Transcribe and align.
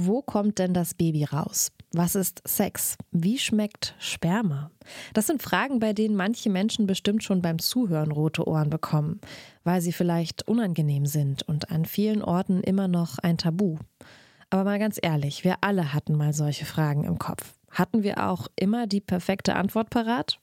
Wo 0.00 0.22
kommt 0.22 0.60
denn 0.60 0.74
das 0.74 0.94
Baby 0.94 1.24
raus? 1.24 1.72
Was 1.92 2.14
ist 2.14 2.40
Sex? 2.46 2.96
Wie 3.10 3.36
schmeckt 3.36 3.96
Sperma? 3.98 4.70
Das 5.12 5.26
sind 5.26 5.42
Fragen, 5.42 5.80
bei 5.80 5.92
denen 5.92 6.14
manche 6.14 6.50
Menschen 6.50 6.86
bestimmt 6.86 7.24
schon 7.24 7.42
beim 7.42 7.58
Zuhören 7.58 8.12
rote 8.12 8.46
Ohren 8.46 8.70
bekommen, 8.70 9.20
weil 9.64 9.80
sie 9.80 9.90
vielleicht 9.90 10.46
unangenehm 10.46 11.04
sind 11.04 11.42
und 11.48 11.72
an 11.72 11.84
vielen 11.84 12.22
Orten 12.22 12.60
immer 12.60 12.86
noch 12.86 13.18
ein 13.18 13.38
Tabu. 13.38 13.78
Aber 14.50 14.62
mal 14.62 14.78
ganz 14.78 15.00
ehrlich, 15.02 15.42
wir 15.42 15.56
alle 15.62 15.92
hatten 15.92 16.14
mal 16.14 16.32
solche 16.32 16.64
Fragen 16.64 17.02
im 17.02 17.18
Kopf. 17.18 17.54
Hatten 17.68 18.04
wir 18.04 18.24
auch 18.24 18.46
immer 18.54 18.86
die 18.86 19.00
perfekte 19.00 19.56
Antwort 19.56 19.90
parat? 19.90 20.38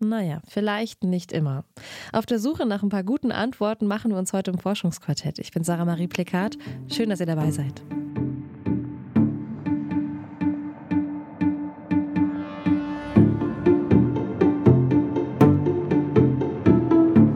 Naja, 0.00 0.42
vielleicht 0.46 1.02
nicht 1.02 1.32
immer. 1.32 1.64
Auf 2.12 2.26
der 2.26 2.38
Suche 2.38 2.66
nach 2.66 2.82
ein 2.82 2.90
paar 2.90 3.04
guten 3.04 3.32
Antworten 3.32 3.86
machen 3.86 4.10
wir 4.10 4.18
uns 4.18 4.34
heute 4.34 4.50
im 4.50 4.58
Forschungsquartett. 4.58 5.38
Ich 5.38 5.50
bin 5.50 5.64
Sarah 5.64 5.86
Marie 5.86 6.08
Plekat. 6.08 6.58
Schön, 6.92 7.08
dass 7.08 7.20
ihr 7.20 7.26
dabei 7.26 7.50
seid. 7.52 7.82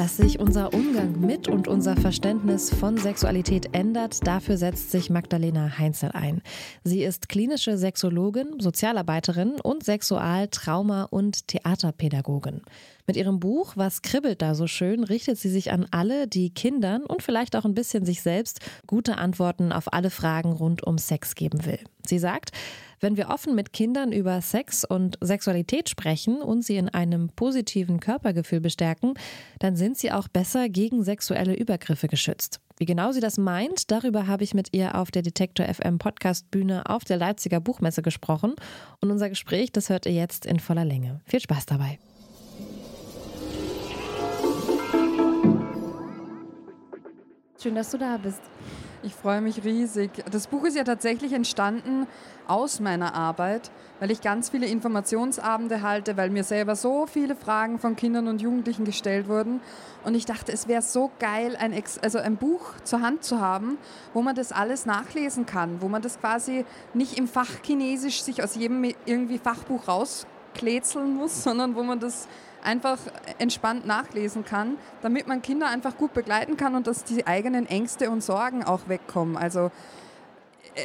Dass 0.00 0.16
sich 0.16 0.40
unser 0.40 0.72
Umgang 0.72 1.20
mit 1.20 1.46
und 1.46 1.68
unser 1.68 1.94
Verständnis 1.94 2.72
von 2.72 2.96
Sexualität 2.96 3.74
ändert, 3.74 4.26
dafür 4.26 4.56
setzt 4.56 4.90
sich 4.90 5.10
Magdalena 5.10 5.76
Heinzel 5.76 6.12
ein. 6.14 6.40
Sie 6.84 7.02
ist 7.02 7.28
klinische 7.28 7.76
Sexologin, 7.76 8.60
Sozialarbeiterin 8.60 9.60
und 9.60 9.84
Sexual-, 9.84 10.48
Trauma- 10.48 11.04
und 11.10 11.48
Theaterpädagogin. 11.48 12.62
Mit 13.06 13.18
ihrem 13.18 13.40
Buch 13.40 13.74
Was 13.76 14.00
kribbelt 14.00 14.40
da 14.40 14.54
so 14.54 14.66
schön 14.66 15.04
richtet 15.04 15.36
sie 15.36 15.50
sich 15.50 15.70
an 15.70 15.86
alle, 15.90 16.26
die 16.26 16.48
Kindern 16.48 17.02
und 17.04 17.22
vielleicht 17.22 17.54
auch 17.54 17.66
ein 17.66 17.74
bisschen 17.74 18.06
sich 18.06 18.22
selbst 18.22 18.60
gute 18.86 19.18
Antworten 19.18 19.70
auf 19.70 19.92
alle 19.92 20.08
Fragen 20.08 20.52
rund 20.52 20.82
um 20.82 20.96
Sex 20.96 21.34
geben 21.34 21.66
will. 21.66 21.80
Sie 22.06 22.18
sagt, 22.18 22.52
wenn 23.00 23.16
wir 23.16 23.28
offen 23.28 23.54
mit 23.54 23.72
Kindern 23.72 24.12
über 24.12 24.40
Sex 24.42 24.84
und 24.84 25.18
Sexualität 25.20 25.88
sprechen 25.88 26.42
und 26.42 26.62
sie 26.62 26.76
in 26.76 26.88
einem 26.88 27.30
positiven 27.30 27.98
Körpergefühl 27.98 28.60
bestärken, 28.60 29.14
dann 29.58 29.74
sind 29.74 29.96
sie 29.96 30.12
auch 30.12 30.28
besser 30.28 30.68
gegen 30.68 31.02
sexuelle 31.02 31.54
Übergriffe 31.56 32.08
geschützt. 32.08 32.60
Wie 32.78 32.84
genau 32.84 33.12
sie 33.12 33.20
das 33.20 33.36
meint, 33.36 33.90
darüber 33.90 34.26
habe 34.26 34.44
ich 34.44 34.54
mit 34.54 34.68
ihr 34.72 34.94
auf 34.94 35.10
der 35.10 35.22
Detektor 35.22 35.66
FM 35.66 35.98
Podcast 35.98 36.50
Bühne 36.50 36.86
auf 36.86 37.04
der 37.04 37.16
Leipziger 37.16 37.60
Buchmesse 37.60 38.02
gesprochen 38.02 38.54
und 39.00 39.10
unser 39.10 39.28
Gespräch, 39.28 39.72
das 39.72 39.88
hört 39.88 40.06
ihr 40.06 40.12
jetzt 40.12 40.46
in 40.46 40.60
voller 40.60 40.84
Länge. 40.84 41.20
Viel 41.26 41.40
Spaß 41.40 41.66
dabei. 41.66 41.98
Schön, 47.62 47.74
dass 47.74 47.90
du 47.90 47.98
da 47.98 48.16
bist. 48.16 48.40
Ich 49.02 49.14
freue 49.14 49.40
mich 49.40 49.64
riesig. 49.64 50.10
Das 50.30 50.46
Buch 50.46 50.64
ist 50.64 50.76
ja 50.76 50.84
tatsächlich 50.84 51.32
entstanden 51.32 52.06
aus 52.46 52.80
meiner 52.80 53.14
Arbeit, 53.14 53.70
weil 53.98 54.10
ich 54.10 54.20
ganz 54.20 54.50
viele 54.50 54.66
Informationsabende 54.66 55.80
halte, 55.80 56.18
weil 56.18 56.28
mir 56.28 56.44
selber 56.44 56.76
so 56.76 57.06
viele 57.06 57.34
Fragen 57.34 57.78
von 57.78 57.96
Kindern 57.96 58.28
und 58.28 58.42
Jugendlichen 58.42 58.84
gestellt 58.84 59.26
wurden. 59.26 59.62
Und 60.04 60.14
ich 60.14 60.26
dachte, 60.26 60.52
es 60.52 60.68
wäre 60.68 60.82
so 60.82 61.10
geil, 61.18 61.56
ein, 61.58 61.72
Ex 61.72 61.98
also 61.98 62.18
ein 62.18 62.36
Buch 62.36 62.74
zur 62.84 63.00
Hand 63.00 63.24
zu 63.24 63.40
haben, 63.40 63.78
wo 64.12 64.20
man 64.20 64.34
das 64.34 64.52
alles 64.52 64.84
nachlesen 64.84 65.46
kann, 65.46 65.80
wo 65.80 65.88
man 65.88 66.02
das 66.02 66.20
quasi 66.20 66.66
nicht 66.92 67.16
im 67.16 67.26
Fach 67.26 67.62
Chinesisch 67.62 68.22
sich 68.22 68.42
aus 68.42 68.54
jedem 68.54 68.84
irgendwie 69.06 69.38
Fachbuch 69.38 69.88
rauskläzeln 69.88 71.14
muss, 71.16 71.42
sondern 71.42 71.74
wo 71.74 71.82
man 71.82 72.00
das 72.00 72.28
einfach 72.62 72.98
entspannt 73.38 73.86
nachlesen 73.86 74.44
kann, 74.44 74.76
damit 75.02 75.26
man 75.26 75.42
Kinder 75.42 75.68
einfach 75.68 75.96
gut 75.96 76.12
begleiten 76.12 76.56
kann 76.56 76.74
und 76.74 76.86
dass 76.86 77.04
die 77.04 77.26
eigenen 77.26 77.66
Ängste 77.66 78.10
und 78.10 78.22
Sorgen 78.22 78.64
auch 78.64 78.88
wegkommen. 78.88 79.36
Also, 79.36 79.70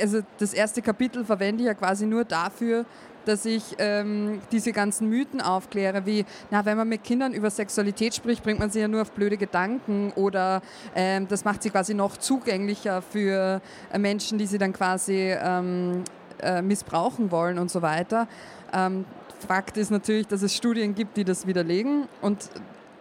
also 0.01 0.21
das 0.39 0.53
erste 0.53 0.81
Kapitel 0.81 1.25
verwende 1.25 1.63
ich 1.63 1.67
ja 1.67 1.73
quasi 1.73 2.05
nur 2.05 2.25
dafür, 2.25 2.85
dass 3.25 3.45
ich 3.45 3.75
ähm, 3.79 4.41
diese 4.51 4.71
ganzen 4.71 5.09
Mythen 5.09 5.41
aufkläre, 5.41 6.05
wie, 6.05 6.25
na, 6.51 6.65
wenn 6.65 6.77
man 6.77 6.87
mit 6.87 7.03
Kindern 7.03 7.33
über 7.33 7.49
Sexualität 7.49 8.13
spricht, 8.13 8.43
bringt 8.43 8.59
man 8.59 8.69
sie 8.69 8.79
ja 8.79 8.87
nur 8.87 9.01
auf 9.01 9.11
blöde 9.11 9.37
Gedanken 9.37 10.11
oder 10.15 10.61
ähm, 10.95 11.27
das 11.27 11.43
macht 11.43 11.63
sie 11.63 11.69
quasi 11.69 11.93
noch 11.93 12.17
zugänglicher 12.17 13.01
für 13.01 13.61
äh, 13.91 13.99
Menschen, 13.99 14.37
die 14.37 14.45
sie 14.45 14.57
dann 14.57 14.73
quasi 14.73 15.35
ähm, 15.37 16.03
äh, 16.41 16.61
missbrauchen 16.61 17.31
wollen 17.31 17.57
und 17.59 17.71
so 17.71 17.81
weiter. 17.81 18.27
Fakt 19.45 19.77
ist 19.77 19.91
natürlich, 19.91 20.27
dass 20.27 20.41
es 20.41 20.55
Studien 20.55 20.95
gibt, 20.95 21.17
die 21.17 21.23
das 21.23 21.47
widerlegen 21.47 22.07
und 22.21 22.49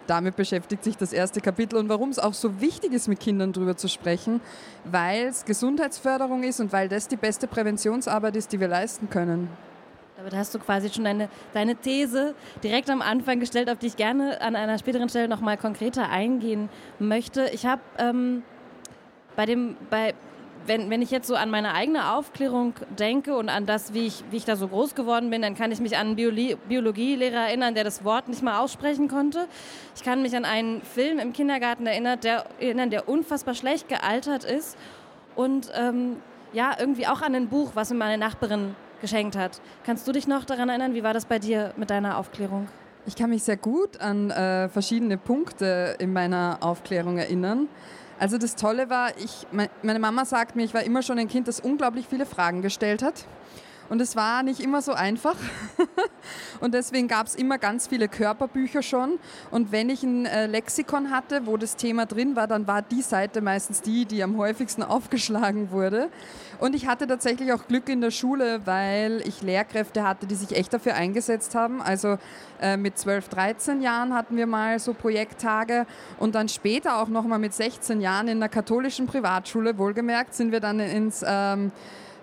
damit 0.06 0.36
beschäftigt 0.36 0.84
sich 0.84 0.96
das 0.96 1.12
erste 1.12 1.40
Kapitel 1.40 1.76
und 1.78 1.88
warum 1.88 2.10
es 2.10 2.18
auch 2.18 2.34
so 2.34 2.60
wichtig 2.60 2.92
ist, 2.92 3.08
mit 3.08 3.20
Kindern 3.20 3.52
darüber 3.52 3.76
zu 3.76 3.88
sprechen, 3.88 4.40
weil 4.84 5.26
es 5.26 5.44
Gesundheitsförderung 5.44 6.42
ist 6.42 6.60
und 6.60 6.72
weil 6.72 6.88
das 6.88 7.08
die 7.08 7.16
beste 7.16 7.46
Präventionsarbeit 7.46 8.36
ist, 8.36 8.52
die 8.52 8.60
wir 8.60 8.68
leisten 8.68 9.08
können. 9.08 9.48
Damit 10.16 10.34
hast 10.34 10.54
du 10.54 10.58
quasi 10.58 10.90
schon 10.90 11.04
deine, 11.04 11.28
deine 11.54 11.74
These 11.74 12.34
direkt 12.62 12.88
am 12.88 13.02
Anfang 13.02 13.40
gestellt, 13.40 13.68
auf 13.68 13.78
die 13.78 13.86
ich 13.86 13.96
gerne 13.96 14.40
an 14.40 14.54
einer 14.54 14.78
späteren 14.78 15.08
Stelle 15.08 15.28
nochmal 15.28 15.56
konkreter 15.56 16.08
eingehen 16.08 16.68
möchte. 16.98 17.48
Ich 17.52 17.66
habe 17.66 17.82
ähm, 17.98 18.42
bei 19.34 19.46
dem, 19.46 19.76
bei, 19.90 20.14
wenn, 20.66 20.90
wenn 20.90 21.02
ich 21.02 21.10
jetzt 21.10 21.26
so 21.26 21.34
an 21.34 21.50
meine 21.50 21.74
eigene 21.74 22.12
Aufklärung 22.12 22.74
denke 22.98 23.36
und 23.36 23.48
an 23.48 23.66
das, 23.66 23.94
wie 23.94 24.06
ich, 24.06 24.24
wie 24.30 24.36
ich 24.36 24.44
da 24.44 24.56
so 24.56 24.68
groß 24.68 24.94
geworden 24.94 25.30
bin, 25.30 25.42
dann 25.42 25.54
kann 25.54 25.72
ich 25.72 25.80
mich 25.80 25.96
an 25.96 26.08
einen 26.08 26.16
Biologie, 26.16 26.56
Biologielehrer 26.68 27.48
erinnern, 27.48 27.74
der 27.74 27.84
das 27.84 28.04
Wort 28.04 28.28
nicht 28.28 28.42
mal 28.42 28.60
aussprechen 28.60 29.08
konnte. 29.08 29.46
Ich 29.94 30.02
kann 30.02 30.22
mich 30.22 30.36
an 30.36 30.44
einen 30.44 30.82
Film 30.82 31.18
im 31.18 31.32
Kindergarten 31.32 31.86
erinnern, 31.86 32.18
der, 32.20 32.46
erinnern, 32.58 32.90
der 32.90 33.08
unfassbar 33.08 33.54
schlecht 33.54 33.88
gealtert 33.88 34.44
ist. 34.44 34.76
Und 35.36 35.70
ähm, 35.74 36.16
ja, 36.52 36.74
irgendwie 36.78 37.06
auch 37.06 37.20
an 37.20 37.34
ein 37.34 37.48
Buch, 37.48 37.72
was 37.74 37.90
mir 37.90 37.96
meine 37.96 38.18
Nachbarin 38.18 38.76
geschenkt 39.00 39.36
hat. 39.36 39.60
Kannst 39.84 40.08
du 40.08 40.12
dich 40.12 40.26
noch 40.26 40.44
daran 40.44 40.68
erinnern, 40.68 40.94
wie 40.94 41.02
war 41.02 41.12
das 41.12 41.26
bei 41.26 41.38
dir 41.38 41.74
mit 41.76 41.90
deiner 41.90 42.18
Aufklärung? 42.18 42.68
Ich 43.06 43.16
kann 43.16 43.28
mich 43.28 43.42
sehr 43.42 43.58
gut 43.58 44.00
an 44.00 44.30
äh, 44.30 44.68
verschiedene 44.70 45.18
Punkte 45.18 45.96
in 45.98 46.12
meiner 46.12 46.58
Aufklärung 46.60 47.18
erinnern. 47.18 47.68
Also 48.18 48.38
das 48.38 48.56
Tolle 48.56 48.90
war, 48.90 49.10
ich, 49.18 49.46
meine 49.50 49.98
Mama 49.98 50.24
sagt 50.24 50.56
mir, 50.56 50.64
ich 50.64 50.74
war 50.74 50.82
immer 50.82 51.02
schon 51.02 51.18
ein 51.18 51.28
Kind, 51.28 51.48
das 51.48 51.60
unglaublich 51.60 52.06
viele 52.08 52.26
Fragen 52.26 52.62
gestellt 52.62 53.02
hat. 53.02 53.26
Und 53.90 54.00
es 54.00 54.16
war 54.16 54.42
nicht 54.42 54.60
immer 54.60 54.80
so 54.80 54.92
einfach. 54.92 55.36
und 56.60 56.72
deswegen 56.72 57.06
gab 57.06 57.26
es 57.26 57.34
immer 57.34 57.58
ganz 57.58 57.86
viele 57.86 58.08
Körperbücher 58.08 58.82
schon. 58.82 59.18
Und 59.50 59.72
wenn 59.72 59.90
ich 59.90 60.02
ein 60.02 60.24
äh, 60.26 60.46
Lexikon 60.46 61.10
hatte, 61.10 61.46
wo 61.46 61.56
das 61.56 61.76
Thema 61.76 62.06
drin 62.06 62.34
war, 62.34 62.46
dann 62.46 62.66
war 62.66 62.80
die 62.80 63.02
Seite 63.02 63.42
meistens 63.42 63.82
die, 63.82 64.06
die 64.06 64.22
am 64.22 64.38
häufigsten 64.38 64.82
aufgeschlagen 64.94 65.70
wurde. 65.70 66.08
Und 66.60 66.74
ich 66.74 66.86
hatte 66.86 67.06
tatsächlich 67.06 67.52
auch 67.52 67.66
Glück 67.68 67.88
in 67.88 68.00
der 68.00 68.10
Schule, 68.10 68.62
weil 68.64 69.22
ich 69.26 69.42
Lehrkräfte 69.42 70.02
hatte, 70.02 70.26
die 70.26 70.34
sich 70.34 70.56
echt 70.56 70.72
dafür 70.72 70.94
eingesetzt 70.94 71.54
haben. 71.54 71.82
Also 71.82 72.18
äh, 72.62 72.78
mit 72.78 72.96
12, 72.96 73.28
13 73.28 73.82
Jahren 73.82 74.14
hatten 74.14 74.36
wir 74.36 74.46
mal 74.46 74.78
so 74.78 74.94
Projekttage 74.94 75.86
und 76.18 76.34
dann 76.34 76.48
später 76.48 77.02
auch 77.02 77.08
nochmal 77.08 77.38
mit 77.38 77.52
16 77.52 78.00
Jahren 78.00 78.28
in 78.28 78.38
einer 78.38 78.48
katholischen 78.48 79.06
Privatschule, 79.06 79.76
wohlgemerkt, 79.76 80.34
sind 80.34 80.52
wir 80.52 80.60
dann 80.60 80.80
ins... 80.80 81.22
Ähm, 81.26 81.70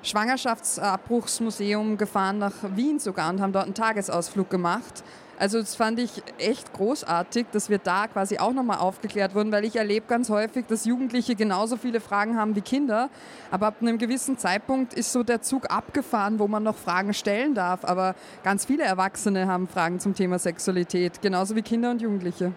Schwangerschaftsabbruchsmuseum 0.04 1.98
gefahren 1.98 2.40
nach 2.40 2.54
Wien 2.76 3.00
sogar 3.00 3.30
und 3.30 3.42
haben 3.42 3.54
dort 3.54 3.66
einen 3.66 3.74
Tagesausflug 3.74 4.50
gemacht. 4.50 5.04
Also 5.42 5.60
das 5.60 5.76
fand 5.76 5.98
ich 5.98 6.22
echt 6.38 6.72
großartig, 6.72 7.48
dass 7.52 7.68
wir 7.68 7.80
da 7.80 8.06
quasi 8.06 8.38
auch 8.38 8.54
nochmal 8.54 8.78
aufgeklärt 8.78 9.34
wurden, 9.34 9.52
weil 9.52 9.66
ich 9.66 9.76
erlebe 9.76 10.06
ganz 10.06 10.30
häufig, 10.30 10.68
dass 10.68 10.86
Jugendliche 10.86 11.34
genauso 11.34 11.78
viele 11.78 12.00
Fragen 12.00 12.38
haben 12.38 12.56
wie 12.56 12.62
Kinder. 12.62 13.10
Aber 13.50 13.66
ab 13.66 13.78
einem 13.82 13.98
gewissen 13.98 14.38
Zeitpunkt 14.38 14.94
ist 14.94 15.12
so 15.12 15.24
der 15.24 15.42
Zug 15.42 15.72
abgefahren, 15.72 16.38
wo 16.38 16.48
man 16.48 16.62
noch 16.62 16.76
Fragen 16.76 17.16
stellen 17.16 17.56
darf. 17.56 17.84
Aber 17.86 18.14
ganz 18.44 18.66
viele 18.66 18.84
Erwachsene 18.84 19.48
haben 19.48 19.68
Fragen 19.68 20.00
zum 20.00 20.14
Thema 20.14 20.38
Sexualität, 20.38 21.24
genauso 21.24 21.56
wie 21.56 21.64
Kinder 21.64 21.90
und 21.90 22.04
Jugendliche. 22.04 22.52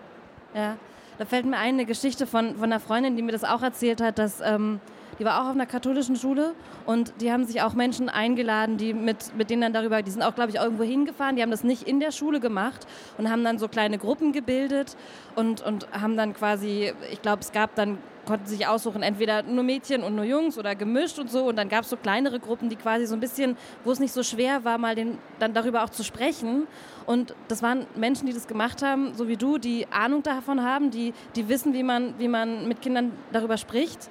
Ja, 0.55 0.77
da 1.17 1.25
fällt 1.25 1.47
mir 1.47 1.57
ein, 1.57 1.75
eine 1.75 1.87
Geschichte 1.87 2.27
von, 2.27 2.57
von 2.57 2.65
einer 2.65 2.81
Freundin, 2.81 3.17
die 3.17 3.23
mir 3.23 3.33
das 3.33 3.45
auch 3.45 3.63
erzählt 3.63 4.03
hat, 4.03 4.19
dass... 4.19 4.43
Ähm 4.43 4.81
die 5.19 5.25
war 5.25 5.43
auch 5.43 5.47
auf 5.47 5.55
einer 5.55 5.67
katholischen 5.67 6.17
Schule 6.17 6.55
und 6.87 7.13
die 7.21 7.33
haben 7.33 7.45
sich 7.45 7.63
auch 7.63 7.75
Menschen 7.75 8.09
eingeladen, 8.09 8.77
die 8.77 8.95
mit, 8.95 9.37
mit 9.37 9.51
denen 9.51 9.63
dann 9.63 9.73
darüber, 9.73 10.03
die 10.03 10.11
sind 10.11 10.23
auch, 10.23 10.35
glaube 10.35 10.51
ich, 10.51 10.57
irgendwo 10.57 10.83
hingefahren, 10.83 11.37
die 11.37 11.43
haben 11.43 11.51
das 11.51 11.65
nicht 11.65 11.83
in 11.83 12.01
der 12.01 12.13
Schule 12.13 12.41
gemacht 12.41 12.87
und 13.19 13.31
haben 13.31 13.45
dann 13.45 13.59
so 13.59 13.69
kleine 13.69 13.99
Gruppen 13.99 14.33
gebildet 14.33 14.97
und, 15.35 15.63
und 15.63 15.89
haben 15.93 16.17
dann 16.17 16.35
quasi, 16.35 16.93
ich 17.11 17.23
glaube, 17.23 17.41
es 17.41 17.53
gab 17.53 17.75
dann 17.75 17.99
konnten 18.25 18.47
sich 18.47 18.67
aussuchen, 18.67 19.03
entweder 19.03 19.43
nur 19.43 19.65
Mädchen 19.65 20.03
und 20.03 20.17
nur 20.17 20.25
Jungs 20.25 20.59
oder 20.59 20.75
gemischt 20.75 21.19
und 21.19 21.31
so. 21.31 21.45
Und 21.45 21.57
dann 21.57 21.69
gab 21.69 21.85
es 21.85 21.91
so 21.91 21.97
kleinere 21.97 22.41
Gruppen, 22.41 22.69
die 22.69 22.77
quasi 22.77 23.07
so 23.07 23.15
ein 23.15 23.21
bisschen, 23.21 23.57
wo 23.85 23.93
es 23.93 24.01
nicht 24.01 24.13
so 24.13 24.23
schwer 24.23 24.65
war, 24.65 24.79
mal 24.79 24.95
den, 24.95 25.19
dann 25.39 25.55
darüber 25.55 25.85
auch 25.85 25.91
zu 25.91 26.05
sprechen. 26.05 26.67
Und 27.07 27.35
das 27.49 27.63
waren 27.63 27.87
Menschen, 27.95 28.27
die 28.27 28.33
das 28.33 28.47
gemacht 28.47 28.83
haben, 28.83 29.15
so 29.15 29.29
wie 29.29 29.37
du, 29.37 29.59
die 29.59 29.87
Ahnung 29.91 30.23
davon 30.23 30.63
haben, 30.63 30.91
die, 30.91 31.13
die 31.37 31.49
wissen, 31.49 31.75
wie 31.75 31.83
man, 31.83 32.19
wie 32.19 32.29
man 32.29 32.67
mit 32.67 32.81
Kindern 32.81 33.13
darüber 33.33 33.57
spricht. 33.57 34.11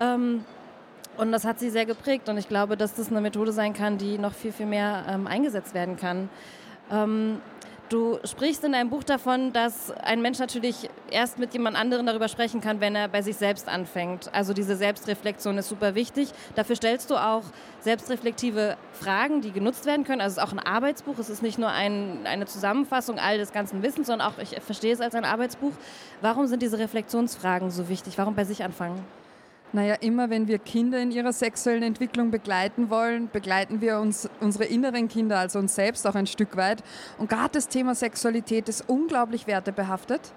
Ähm, 0.00 0.44
und 1.16 1.32
das 1.32 1.44
hat 1.44 1.58
sie 1.58 1.70
sehr 1.70 1.86
geprägt 1.86 2.28
und 2.28 2.38
ich 2.38 2.48
glaube, 2.48 2.76
dass 2.76 2.94
das 2.94 3.10
eine 3.10 3.20
Methode 3.20 3.52
sein 3.52 3.74
kann, 3.74 3.98
die 3.98 4.16
noch 4.16 4.32
viel, 4.32 4.52
viel 4.52 4.66
mehr 4.66 5.04
ähm, 5.08 5.26
eingesetzt 5.26 5.74
werden 5.74 5.96
kann. 5.96 6.30
Ähm, 6.90 7.40
Du 7.90 8.20
sprichst 8.22 8.62
in 8.62 8.70
deinem 8.70 8.88
Buch 8.88 9.02
davon, 9.02 9.52
dass 9.52 9.90
ein 9.90 10.22
Mensch 10.22 10.38
natürlich 10.38 10.88
erst 11.10 11.40
mit 11.40 11.52
jemand 11.54 11.76
anderem 11.76 12.06
darüber 12.06 12.28
sprechen 12.28 12.60
kann, 12.60 12.80
wenn 12.80 12.94
er 12.94 13.08
bei 13.08 13.20
sich 13.20 13.36
selbst 13.36 13.68
anfängt. 13.68 14.32
Also 14.32 14.52
diese 14.52 14.76
Selbstreflexion 14.76 15.58
ist 15.58 15.68
super 15.68 15.96
wichtig. 15.96 16.28
Dafür 16.54 16.76
stellst 16.76 17.10
du 17.10 17.16
auch 17.16 17.42
selbstreflektive 17.80 18.76
Fragen, 18.92 19.40
die 19.40 19.50
genutzt 19.50 19.86
werden 19.86 20.04
können. 20.04 20.20
Also 20.20 20.34
es 20.34 20.44
ist 20.44 20.48
auch 20.48 20.56
ein 20.56 20.64
Arbeitsbuch. 20.64 21.18
Es 21.18 21.30
ist 21.30 21.42
nicht 21.42 21.58
nur 21.58 21.70
ein, 21.70 22.20
eine 22.26 22.46
Zusammenfassung 22.46 23.18
all 23.18 23.38
des 23.38 23.50
ganzen 23.50 23.82
Wissens, 23.82 24.06
sondern 24.06 24.28
auch, 24.28 24.38
ich 24.38 24.50
verstehe 24.60 24.92
es 24.92 25.00
als 25.00 25.16
ein 25.16 25.24
Arbeitsbuch. 25.24 25.72
Warum 26.20 26.46
sind 26.46 26.62
diese 26.62 26.78
Reflexionsfragen 26.78 27.72
so 27.72 27.88
wichtig? 27.88 28.18
Warum 28.18 28.36
bei 28.36 28.44
sich 28.44 28.62
anfangen? 28.62 29.04
Naja, 29.72 29.94
immer 30.00 30.30
wenn 30.30 30.48
wir 30.48 30.58
Kinder 30.58 31.00
in 31.00 31.12
ihrer 31.12 31.32
sexuellen 31.32 31.84
Entwicklung 31.84 32.32
begleiten 32.32 32.90
wollen, 32.90 33.30
begleiten 33.30 33.80
wir 33.80 34.00
uns, 34.00 34.28
unsere 34.40 34.64
inneren 34.64 35.06
Kinder, 35.06 35.38
also 35.38 35.60
uns 35.60 35.76
selbst 35.76 36.06
auch 36.08 36.16
ein 36.16 36.26
Stück 36.26 36.56
weit. 36.56 36.82
Und 37.18 37.30
gerade 37.30 37.52
das 37.52 37.68
Thema 37.68 37.94
Sexualität 37.94 38.68
ist 38.68 38.88
unglaublich 38.88 39.46
wertebehaftet. 39.46 40.32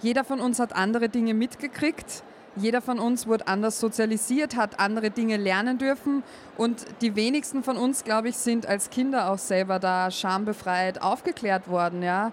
Jeder 0.00 0.24
von 0.24 0.40
uns 0.40 0.58
hat 0.58 0.74
andere 0.74 1.10
Dinge 1.10 1.34
mitgekriegt. 1.34 2.22
Jeder 2.56 2.80
von 2.80 2.98
uns 2.98 3.26
wurde 3.26 3.46
anders 3.46 3.78
sozialisiert, 3.78 4.56
hat 4.56 4.80
andere 4.80 5.10
Dinge 5.10 5.36
lernen 5.36 5.76
dürfen. 5.76 6.22
Und 6.56 6.86
die 7.02 7.14
wenigsten 7.14 7.62
von 7.62 7.76
uns, 7.76 8.04
glaube 8.04 8.30
ich, 8.30 8.38
sind 8.38 8.66
als 8.66 8.88
Kinder 8.88 9.30
auch 9.30 9.38
selber 9.38 9.78
da 9.78 10.10
schambefreit 10.10 11.02
aufgeklärt 11.02 11.68
worden. 11.68 12.02
Ja? 12.02 12.32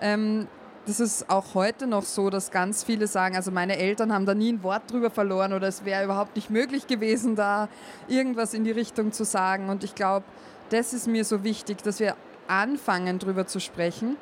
Ähm, 0.00 0.46
das 0.86 1.00
ist 1.00 1.28
auch 1.28 1.54
heute 1.54 1.86
noch 1.88 2.04
so, 2.04 2.30
dass 2.30 2.52
ganz 2.52 2.84
viele 2.84 3.08
sagen, 3.08 3.34
also 3.34 3.50
meine 3.50 3.76
Eltern 3.76 4.12
haben 4.12 4.24
da 4.24 4.34
nie 4.34 4.52
ein 4.52 4.62
Wort 4.62 4.90
drüber 4.90 5.10
verloren 5.10 5.52
oder 5.52 5.66
es 5.66 5.84
wäre 5.84 6.04
überhaupt 6.04 6.36
nicht 6.36 6.48
möglich 6.48 6.86
gewesen, 6.86 7.34
da 7.34 7.68
irgendwas 8.06 8.54
in 8.54 8.62
die 8.62 8.70
Richtung 8.70 9.10
zu 9.10 9.24
sagen. 9.24 9.68
Und 9.68 9.82
ich 9.82 9.96
glaube, 9.96 10.24
das 10.70 10.92
ist 10.92 11.08
mir 11.08 11.24
so 11.24 11.42
wichtig, 11.42 11.82
dass 11.82 11.98
wir 11.98 12.14
anfangen, 12.46 13.18
drüber 13.18 13.46
zu 13.46 13.58
sprechen. 13.58 14.16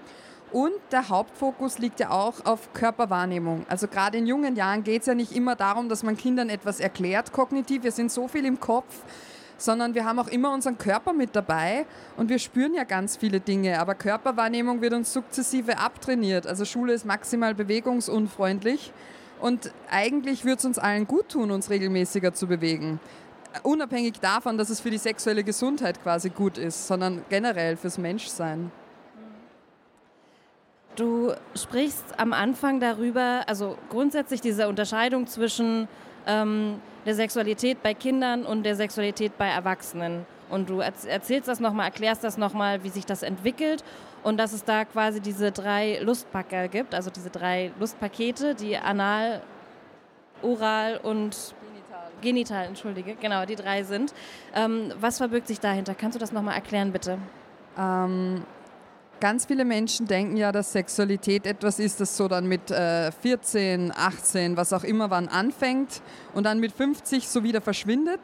Und 0.52 0.72
der 0.90 1.08
Hauptfokus 1.11 1.78
liegt 1.78 2.00
ja 2.00 2.11
auch 2.11 2.46
auf 2.46 2.72
Körperwahrnehmung. 2.72 3.66
Also 3.69 3.87
gerade 3.87 4.16
in 4.16 4.26
jungen 4.26 4.56
Jahren 4.56 4.84
geht 4.84 5.02
es 5.02 5.06
ja 5.06 5.14
nicht 5.14 5.32
immer 5.32 5.56
darum, 5.56 5.88
dass 5.88 6.02
man 6.02 6.16
Kindern 6.16 6.49
etwas 6.49 6.81
erklärt 6.81 7.32
kognitiv. 7.32 7.82
Wir 7.82 7.93
sind 7.93 8.11
so 8.11 8.26
viel 8.28 8.46
im 8.46 8.58
Kopf 8.58 9.02
sondern 9.56 9.95
wir 9.95 10.05
haben 10.05 10.19
auch 10.19 10.29
immer 10.29 10.53
unseren 10.53 10.79
Körper 10.79 11.12
mit 11.12 11.35
dabei 11.37 11.87
und 12.17 12.29
wir 12.29 12.39
spüren 12.39 12.75
ja 12.75 12.85
ganz 12.85 13.17
viele 13.17 13.41
Dinge. 13.41 13.81
Aber 13.81 13.95
Körperwahrnehmung 13.95 14.81
wird 14.81 14.95
uns 14.95 15.12
sukzessive 15.12 15.79
abtrainiert. 15.79 16.47
Also 16.47 16.65
Schule 16.65 16.93
ist 16.93 17.05
maximal 17.05 17.55
bewegungsunfreundlich 17.55 18.93
und 19.41 19.73
eigentlich 19.91 20.45
würde 20.45 20.59
es 20.59 20.65
uns 20.65 20.79
allen 20.79 21.06
gut 21.06 21.29
tun, 21.29 21.51
uns 21.51 21.71
regelmäßiger 21.71 22.33
zu 22.33 22.47
bewegen. 22.47 23.01
Unabhängig 23.62 24.19
davon, 24.21 24.59
dass 24.59 24.69
es 24.69 24.81
für 24.81 24.91
die 24.91 24.99
sexuelle 24.99 25.45
Gesundheit 25.45 26.03
quasi 26.03 26.31
gut 26.31 26.59
ist, 26.59 26.89
sondern 26.89 27.25
generell 27.29 27.77
fürs 27.77 27.99
Menschsein. 27.99 28.73
Du 30.97 31.33
sprichst 31.55 32.05
am 32.19 32.33
Anfang 32.33 32.79
darüber, 32.79 33.43
also 33.47 33.77
grundsätzlich 33.91 34.41
diese 34.41 34.69
Unterscheidung 34.69 35.27
zwischen 35.27 35.89
ähm, 36.27 36.81
der 37.05 37.15
Sexualität 37.15 37.83
bei 37.83 37.95
Kindern 37.95 38.45
und 38.45 38.62
der 38.65 38.77
Sexualität 38.77 39.37
bei 39.39 39.49
Erwachsenen. 39.49 40.27
Und 40.51 40.69
du 40.69 40.81
erzählst 40.81 41.49
das 41.49 41.61
nochmal, 41.61 41.87
erklärst 41.87 42.23
das 42.23 42.37
nochmal, 42.37 42.85
wie 42.85 42.91
sich 42.91 43.06
das 43.06 43.23
entwickelt 43.23 43.83
und 44.23 44.37
dass 44.37 44.53
es 44.53 44.65
da 44.65 44.85
quasi 44.85 45.21
diese 45.21 45.53
drei 45.53 45.99
Lustpacker 46.01 46.69
gibt, 46.69 46.95
also 46.95 47.11
diese 47.11 47.31
drei 47.31 47.73
Lustpakete, 47.79 48.55
die 48.55 48.77
anal, 48.77 49.43
oral 50.43 50.99
und 51.03 51.55
genital, 51.73 52.11
genital 52.21 52.67
entschuldige, 52.67 53.15
genau, 53.17 53.47
die 53.47 53.57
drei 53.57 53.83
sind. 53.85 54.15
Ähm, 54.55 54.93
was 55.00 55.19
verbirgt 55.19 55.47
sich 55.49 55.61
dahinter? 55.61 55.95
Kannst 55.95 56.15
du 56.15 56.21
das 56.21 56.33
nochmal 56.33 56.55
erklären, 56.55 56.93
bitte? 56.93 57.19
Ähm, 57.79 58.45
Ganz 59.20 59.46
viele 59.46 59.64
Menschen 59.64 60.06
denken 60.06 60.37
ja, 60.37 60.52
dass 60.52 60.72
Sexualität 60.72 61.46
etwas 61.46 61.78
ist, 61.78 62.00
das 62.00 62.16
so 62.16 62.28
dann 62.28 62.46
mit 62.46 62.70
äh, 62.70 63.11
14, 63.12 63.93
18, 63.94 64.56
was 64.56 64.72
auch 64.72 64.84
immer 64.84 65.08
wann 65.11 65.28
anfängt 65.28 66.02
und 66.34 66.44
dann 66.44 66.61
mit 66.61 66.72
50 66.72 67.28
so 67.28 67.43
wieder 67.43 67.61
verschwindet. 67.61 68.20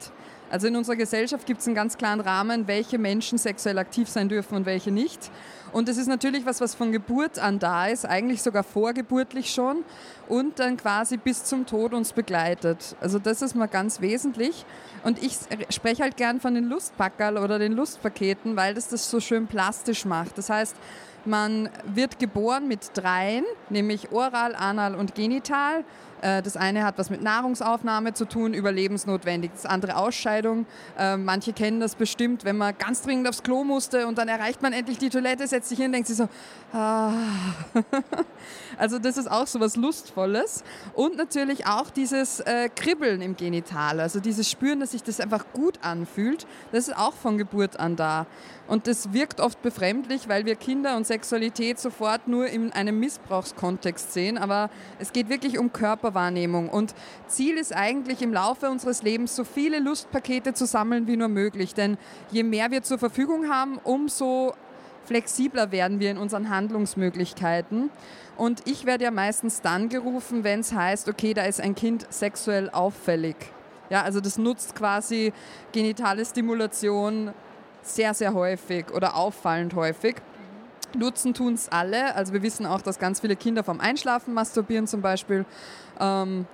Also 0.50 0.66
in 0.66 0.75
unserer 0.75 0.96
Gesellschaft 0.96 1.46
gibt 1.46 1.60
es 1.60 1.66
einen 1.66 1.76
ganz 1.76 1.96
klaren 1.96 2.20
Rahmen, 2.20 2.66
welche 2.66 2.98
Menschen 2.98 3.38
sexuell 3.38 3.78
aktiv 3.78 4.08
sein 4.08 4.28
dürfen 4.28 4.56
und 4.56 4.66
welche 4.66 4.90
nicht. 4.90 5.31
Und 5.72 5.88
das 5.88 5.96
ist 5.96 6.06
natürlich 6.06 6.46
was, 6.46 6.61
was 6.61 6.75
von 6.75 6.93
Geburt 6.93 7.38
an 7.38 7.58
da 7.58 7.87
ist, 7.87 8.05
eigentlich 8.05 8.43
sogar 8.43 8.62
vorgeburtlich 8.64 9.52
schon 9.52 9.84
und 10.28 10.58
dann 10.58 10.76
quasi 10.76 11.17
bis 11.17 11.44
zum 11.44 11.67
Tod 11.67 11.94
uns 11.94 12.12
begleitet. 12.12 12.96
Also 13.00 13.19
das 13.19 13.43
ist 13.43 13.55
mal 13.55 13.67
ganz 13.67 14.00
wesentlich. 14.00 14.64
Und 15.05 15.22
ich 15.22 15.37
spreche 15.70 16.02
halt 16.02 16.17
gern 16.17 16.40
von 16.40 16.55
den 16.55 16.64
Lustpackerl 16.64 17.38
oder 17.38 17.58
den 17.58 17.72
Lustpaketen, 17.72 18.56
weil 18.56 18.75
das 18.75 18.88
das 18.88 19.11
so 19.11 19.20
schön 19.20 19.46
plastisch 19.46 20.05
macht. 20.05 20.37
Das 20.38 20.50
heißt, 20.50 20.76
man 21.25 21.69
wird 21.84 22.19
geboren 22.19 22.66
mit 22.66 22.90
dreien, 22.94 23.44
nämlich 23.69 24.11
oral, 24.12 24.55
anal 24.55 24.94
und 24.94 25.14
genital. 25.14 25.84
Äh, 26.23 26.43
das 26.43 26.56
eine 26.56 26.84
hat 26.84 26.99
was 26.99 27.11
mit 27.11 27.23
Nahrungsaufnahme 27.23 28.14
zu 28.14 28.25
tun, 28.26 28.55
überlebensnotwendig. 28.55 29.50
Das 29.52 29.66
andere 29.66 29.96
Ausscheidung. 29.96 30.66
Äh, 30.99 31.16
manche 31.16 31.52
kennen 31.52 31.81
das 31.81 31.94
bestimmt, 31.94 32.44
wenn 32.44 32.56
man 32.56 32.76
ganz 32.78 33.02
dringend 33.02 33.28
aufs 33.28 33.43
Klo 33.43 33.64
musste 33.64 34.06
und 34.06 34.19
dann 34.19 34.28
erreicht 34.28 34.62
man 34.62 34.73
endlich 34.73 34.99
die 34.99 35.11
Toilette, 35.11 35.46
setzt 35.61 35.69
sich 35.69 35.79
hin 35.79 35.87
und 35.87 35.93
denkt 35.93 36.09
sich 36.09 36.17
so, 36.17 36.29
ah. 36.73 37.12
Also 38.79 38.99
das 38.99 39.19
ist 39.19 39.31
auch 39.31 39.47
so 39.47 39.61
was 39.61 39.77
Lustvolles. 39.77 40.65
Und 40.95 41.19
natürlich 41.19 41.67
auch 41.67 41.91
dieses 41.91 42.41
äh, 42.41 42.71
Kribbeln 42.75 43.21
im 43.21 43.37
Genital, 43.37 44.01
also 44.01 44.21
dieses 44.21 44.51
Spüren, 44.51 44.81
dass 44.81 44.93
sich 44.93 45.03
das 45.03 45.21
einfach 45.21 45.45
gut 45.53 45.79
anfühlt. 45.83 46.47
Das 46.73 46.89
ist 46.89 46.97
auch 46.97 47.12
von 47.12 47.37
Geburt 47.37 47.79
an 47.79 47.97
da. 47.97 48.27
Und 48.67 48.87
das 48.87 49.12
wirkt 49.12 49.41
oft 49.41 49.61
befremdlich, 49.61 50.29
weil 50.29 50.47
wir 50.47 50.55
Kinder 50.55 50.97
und 50.97 51.07
Sexualität 51.07 51.79
sofort 51.79 52.27
nur 52.27 52.47
in 52.47 52.73
einem 52.73 52.99
Missbrauchskontext 53.01 54.15
sehen. 54.15 54.39
Aber 54.39 54.71
es 54.99 55.12
geht 55.12 55.29
wirklich 55.29 55.59
um 55.59 55.75
Körperwahrnehmung. 55.75 56.71
Und 56.71 56.95
Ziel 57.27 57.59
ist 57.59 57.77
eigentlich 57.77 58.23
im 58.23 58.33
Laufe 58.33 58.71
unseres 58.71 59.03
Lebens 59.03 59.37
so 59.37 59.45
viele 59.45 59.79
Lustpakete 59.79 60.55
zu 60.55 60.65
sammeln 60.65 61.07
wie 61.07 61.19
nur 61.19 61.29
möglich. 61.29 61.75
Denn 61.75 61.99
je 62.31 62.45
mehr 62.45 62.71
wir 62.71 62.83
zur 62.83 62.99
Verfügung 62.99 63.51
haben, 63.51 63.77
umso 63.85 64.55
flexibler 65.11 65.73
werden 65.73 65.99
wir 65.99 66.09
in 66.12 66.19
unseren 66.19 66.51
Handlungsmöglichkeiten. 66.51 67.91
Und 68.37 68.62
ich 68.65 68.87
werde 68.87 69.03
ja 69.03 69.11
meistens 69.11 69.61
dann 69.61 69.89
gerufen, 69.89 70.45
wenn 70.45 70.61
es 70.61 70.73
heißt, 70.73 71.09
okay, 71.09 71.35
da 71.35 71.43
ist 71.47 71.61
ein 71.61 71.75
Kind 71.75 72.07
sexuell 72.11 72.71
auffällig. 72.71 73.35
Ja, 73.91 74.03
also 74.03 74.21
das 74.21 74.39
nutzt 74.39 74.77
quasi 74.77 75.33
genitale 75.73 76.25
Stimulation 76.25 77.35
sehr, 77.83 78.15
sehr 78.15 78.35
häufig 78.35 78.93
oder 78.93 79.17
auffallend 79.17 79.75
häufig. 79.75 80.15
Nutzen 80.97 81.35
tun 81.35 81.55
es 81.55 81.69
alle. 81.69 82.15
Also 82.15 82.33
wir 82.33 82.45
wissen 82.45 82.65
auch, 82.65 82.81
dass 82.81 83.01
ganz 83.01 83.19
viele 83.19 83.35
Kinder 83.35 83.65
vom 83.65 83.81
Einschlafen 83.81 84.33
masturbieren 84.33 84.87
zum 84.87 85.00
Beispiel. 85.00 85.45
Ähm, 85.99 86.47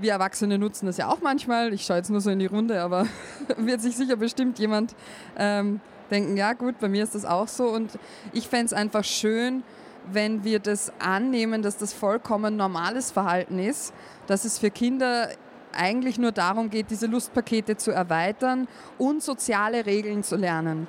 wir 0.00 0.12
Erwachsene 0.12 0.56
nutzen 0.56 0.86
das 0.86 0.98
ja 0.98 1.08
auch 1.08 1.20
manchmal. 1.20 1.72
Ich 1.72 1.84
schaue 1.84 1.96
jetzt 1.96 2.10
nur 2.10 2.20
so 2.20 2.30
in 2.30 2.38
die 2.38 2.46
Runde, 2.46 2.80
aber 2.80 3.08
wird 3.56 3.80
sich 3.80 3.96
sicher 3.96 4.14
bestimmt 4.14 4.60
jemand 4.60 4.94
ähm, 5.36 5.80
denken, 6.10 6.36
ja 6.36 6.52
gut, 6.52 6.78
bei 6.78 6.88
mir 6.88 7.02
ist 7.02 7.14
das 7.14 7.24
auch 7.24 7.48
so. 7.48 7.68
Und 7.68 7.98
ich 8.32 8.48
fände 8.48 8.66
es 8.66 8.72
einfach 8.72 9.04
schön, 9.04 9.62
wenn 10.12 10.44
wir 10.44 10.58
das 10.58 10.92
annehmen, 10.98 11.62
dass 11.62 11.76
das 11.76 11.92
vollkommen 11.92 12.56
normales 12.56 13.10
Verhalten 13.10 13.58
ist, 13.58 13.92
dass 14.26 14.44
es 14.44 14.58
für 14.58 14.70
Kinder 14.70 15.28
eigentlich 15.72 16.18
nur 16.18 16.32
darum 16.32 16.70
geht, 16.70 16.90
diese 16.90 17.06
Lustpakete 17.06 17.76
zu 17.76 17.90
erweitern 17.90 18.68
und 18.96 19.22
soziale 19.22 19.86
Regeln 19.86 20.22
zu 20.22 20.36
lernen. 20.36 20.88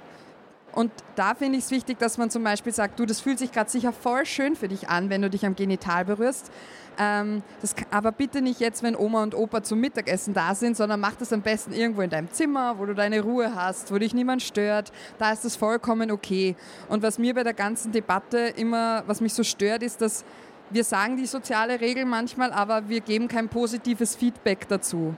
Und 0.74 0.92
da 1.16 1.34
finde 1.34 1.58
ich 1.58 1.66
es 1.66 1.72
wichtig, 1.72 2.00
dass 2.00 2.18
man 2.18 2.30
zum 2.30 2.44
Beispiel 2.44 2.72
sagt, 2.72 3.00
du, 3.00 3.06
das 3.06 3.20
fühlt 3.22 3.40
sich 3.40 3.52
gerade 3.52 3.70
sicher 3.70 3.92
voll 3.92 4.26
schön 4.26 4.56
für 4.56 4.68
dich 4.68 4.90
an, 4.90 5.10
wenn 5.10 5.22
du 5.22 5.30
dich 5.30 5.46
am 5.46 5.56
Genital 5.56 6.06
berührst. 6.06 6.52
Ähm, 6.98 7.44
das, 7.62 7.76
aber 7.92 8.12
bitte 8.12 8.42
nicht 8.42 8.60
jetzt, 8.60 8.84
wenn 8.84 8.96
Oma 8.96 9.24
und 9.24 9.34
Opa 9.34 9.64
zum 9.64 9.80
Mittagessen 9.80 10.34
da 10.34 10.54
sind, 10.54 10.76
sondern 10.76 11.00
mach 11.00 11.16
das 11.16 11.32
am 11.34 11.42
besten 11.42 11.74
irgendwo 11.74 12.02
in 12.02 12.10
deinem 12.10 12.32
Zimmer, 12.32 12.78
wo 12.78 12.86
du 12.86 12.94
deine 12.94 13.22
Ruhe 13.22 13.56
hast, 13.56 13.92
wo 13.92 13.98
dich 13.98 14.14
niemand 14.14 14.42
stört. 14.42 14.92
Da 15.18 15.32
ist 15.32 15.46
das 15.46 15.56
vollkommen 15.56 16.12
okay. 16.12 16.56
Und 16.90 17.02
was 17.02 17.18
mir 17.18 17.34
bei 17.34 17.44
der 17.44 17.54
ganzen 17.54 17.92
Debatte 17.92 18.38
immer, 18.38 19.04
was 19.08 19.22
mich 19.22 19.34
so 19.34 19.44
stört, 19.44 19.82
ist, 19.82 20.02
dass 20.02 20.26
wir 20.70 20.84
sagen 20.84 21.18
die 21.18 21.26
soziale 21.26 21.82
Regel 21.82 22.06
manchmal, 22.06 22.52
aber 22.52 22.90
wir 22.90 23.02
geben 23.02 23.28
kein 23.28 23.50
positives 23.50 24.16
Feedback 24.16 24.68
dazu. 24.68 25.16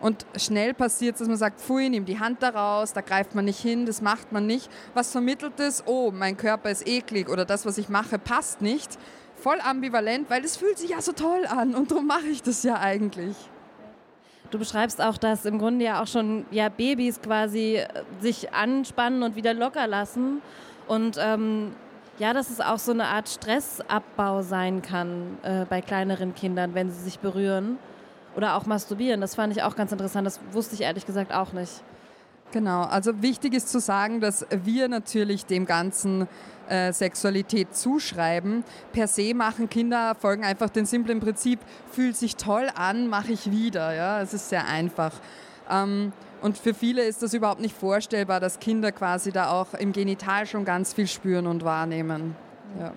Und 0.00 0.26
schnell 0.36 0.74
passiert 0.74 1.14
es, 1.14 1.20
dass 1.20 1.28
man 1.28 1.38
sagt, 1.38 1.60
pfui, 1.60 1.88
nimm 1.88 2.04
die 2.04 2.20
Hand 2.20 2.42
da 2.42 2.50
raus, 2.50 2.92
da 2.92 3.00
greift 3.00 3.34
man 3.34 3.46
nicht 3.46 3.60
hin, 3.60 3.86
das 3.86 4.02
macht 4.02 4.30
man 4.30 4.46
nicht. 4.46 4.70
Was 4.94 5.10
vermittelt 5.10 5.58
es? 5.58 5.82
Oh, 5.86 6.10
mein 6.12 6.36
Körper 6.36 6.70
ist 6.70 6.86
eklig 6.86 7.28
oder 7.28 7.44
das, 7.44 7.64
was 7.64 7.78
ich 7.78 7.88
mache, 7.88 8.18
passt 8.18 8.60
nicht. 8.60 8.98
Voll 9.36 9.58
ambivalent, 9.60 10.28
weil 10.28 10.44
es 10.44 10.56
fühlt 10.56 10.78
sich 10.78 10.90
ja 10.90 11.00
so 11.00 11.12
toll 11.12 11.46
an 11.46 11.74
und 11.74 11.90
darum 11.90 12.06
mache 12.06 12.26
ich 12.26 12.42
das 12.42 12.62
ja 12.62 12.78
eigentlich. 12.78 13.36
Du 14.50 14.58
beschreibst 14.58 15.00
auch, 15.00 15.16
dass 15.16 15.44
im 15.44 15.58
Grunde 15.58 15.84
ja 15.84 16.02
auch 16.02 16.06
schon 16.06 16.46
ja, 16.50 16.68
Babys 16.68 17.20
quasi 17.20 17.76
äh, 17.76 17.88
sich 18.20 18.52
anspannen 18.52 19.22
und 19.22 19.34
wieder 19.34 19.54
locker 19.54 19.86
lassen. 19.86 20.40
Und 20.86 21.18
ähm, 21.20 21.74
ja, 22.18 22.32
dass 22.32 22.50
es 22.50 22.60
auch 22.60 22.78
so 22.78 22.92
eine 22.92 23.06
Art 23.06 23.28
Stressabbau 23.28 24.42
sein 24.42 24.82
kann 24.82 25.38
äh, 25.42 25.64
bei 25.64 25.80
kleineren 25.80 26.34
Kindern, 26.34 26.74
wenn 26.74 26.90
sie 26.90 27.02
sich 27.02 27.18
berühren 27.18 27.78
oder 28.36 28.56
auch 28.56 28.66
masturbieren. 28.66 29.20
Das 29.20 29.34
fand 29.34 29.52
ich 29.56 29.62
auch 29.62 29.74
ganz 29.74 29.92
interessant. 29.92 30.26
Das 30.26 30.40
wusste 30.52 30.74
ich 30.74 30.82
ehrlich 30.82 31.06
gesagt 31.06 31.32
auch 31.32 31.52
nicht. 31.52 31.82
Genau, 32.52 32.82
also 32.82 33.22
wichtig 33.22 33.54
ist 33.54 33.70
zu 33.70 33.80
sagen, 33.80 34.20
dass 34.20 34.46
wir 34.50 34.88
natürlich 34.88 35.46
dem 35.46 35.66
Ganzen 35.66 36.28
äh, 36.68 36.92
Sexualität 36.92 37.74
zuschreiben. 37.74 38.62
Per 38.92 39.08
se 39.08 39.34
machen 39.34 39.68
Kinder, 39.68 40.14
folgen 40.14 40.44
einfach 40.44 40.70
dem 40.70 40.84
simplen 40.84 41.18
Prinzip, 41.18 41.58
fühlt 41.90 42.16
sich 42.16 42.36
toll 42.36 42.68
an, 42.74 43.08
mache 43.08 43.32
ich 43.32 43.50
wieder. 43.50 43.94
Ja, 43.94 44.20
es 44.20 44.32
ist 44.32 44.48
sehr 44.48 44.66
einfach. 44.66 45.12
Ähm, 45.68 46.12
und 46.40 46.56
für 46.56 46.74
viele 46.74 47.02
ist 47.02 47.22
das 47.22 47.34
überhaupt 47.34 47.60
nicht 47.60 47.76
vorstellbar, 47.76 48.38
dass 48.38 48.60
Kinder 48.60 48.92
quasi 48.92 49.32
da 49.32 49.50
auch 49.50 49.74
im 49.74 49.92
Genital 49.92 50.46
schon 50.46 50.64
ganz 50.64 50.94
viel 50.94 51.08
spüren 51.08 51.46
und 51.46 51.64
wahrnehmen. 51.64 52.36
Ja. 52.78 52.92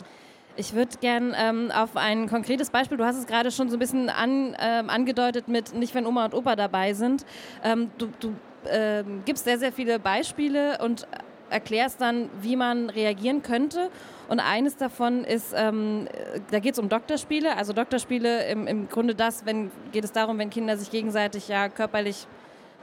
Ich 0.59 0.73
würde 0.73 0.97
gern 0.99 1.33
ähm, 1.37 1.71
auf 1.73 1.95
ein 1.95 2.27
konkretes 2.27 2.69
Beispiel, 2.69 2.97
du 2.97 3.05
hast 3.05 3.15
es 3.15 3.25
gerade 3.25 3.49
schon 3.49 3.69
so 3.69 3.77
ein 3.77 3.79
bisschen 3.79 4.09
an, 4.09 4.57
ähm, 4.59 4.89
angedeutet 4.89 5.47
mit 5.47 5.73
nicht, 5.73 5.95
wenn 5.95 6.05
Oma 6.05 6.25
und 6.25 6.33
Opa 6.33 6.57
dabei 6.57 6.91
sind. 6.91 7.25
Ähm, 7.63 7.91
du, 7.97 8.09
du 8.19 8.33
ähm, 8.69 9.21
gibst 9.23 9.45
sehr, 9.45 9.57
sehr 9.57 9.71
viele 9.71 9.99
Beispiele 9.99 10.77
und 10.83 11.07
erklärst 11.49 12.01
dann, 12.01 12.29
wie 12.41 12.57
man 12.57 12.89
reagieren 12.89 13.41
könnte. 13.41 13.89
Und 14.27 14.41
eines 14.41 14.75
davon 14.75 15.23
ist, 15.23 15.53
ähm, 15.55 16.09
da 16.51 16.59
geht 16.59 16.73
es 16.73 16.79
um 16.79 16.89
Doktorspiele. 16.89 17.55
Also 17.55 17.71
Doktorspiele 17.71 18.49
im, 18.49 18.67
im 18.67 18.89
Grunde 18.89 19.15
das, 19.15 19.45
wenn 19.45 19.71
geht 19.93 20.03
es 20.03 20.11
darum, 20.11 20.39
wenn 20.39 20.49
Kinder 20.49 20.75
sich 20.75 20.91
gegenseitig 20.91 21.47
ja 21.47 21.69
körperlich 21.69 22.27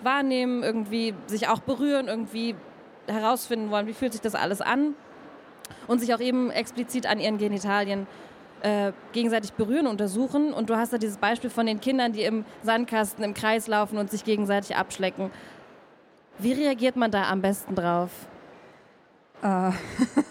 wahrnehmen, 0.02 0.62
irgendwie 0.62 1.12
sich 1.26 1.48
auch 1.48 1.60
berühren, 1.60 2.08
irgendwie 2.08 2.54
herausfinden 3.06 3.70
wollen, 3.70 3.86
wie 3.86 3.92
fühlt 3.92 4.12
sich 4.12 4.22
das 4.22 4.34
alles 4.34 4.62
an 4.62 4.94
und 5.86 6.00
sich 6.00 6.14
auch 6.14 6.20
eben 6.20 6.50
explizit 6.50 7.06
an 7.06 7.18
ihren 7.18 7.38
Genitalien 7.38 8.06
äh, 8.62 8.92
gegenseitig 9.12 9.52
berühren, 9.52 9.86
untersuchen. 9.86 10.52
Und 10.52 10.70
du 10.70 10.76
hast 10.76 10.92
da 10.92 10.98
dieses 10.98 11.18
Beispiel 11.18 11.50
von 11.50 11.66
den 11.66 11.80
Kindern, 11.80 12.12
die 12.12 12.22
im 12.22 12.44
Sandkasten 12.62 13.24
im 13.24 13.34
Kreis 13.34 13.66
laufen 13.66 13.98
und 13.98 14.10
sich 14.10 14.24
gegenseitig 14.24 14.76
abschlecken. 14.76 15.30
Wie 16.38 16.52
reagiert 16.52 16.96
man 16.96 17.10
da 17.10 17.30
am 17.30 17.42
besten 17.42 17.74
drauf? 17.74 18.10
Äh, 19.42 19.70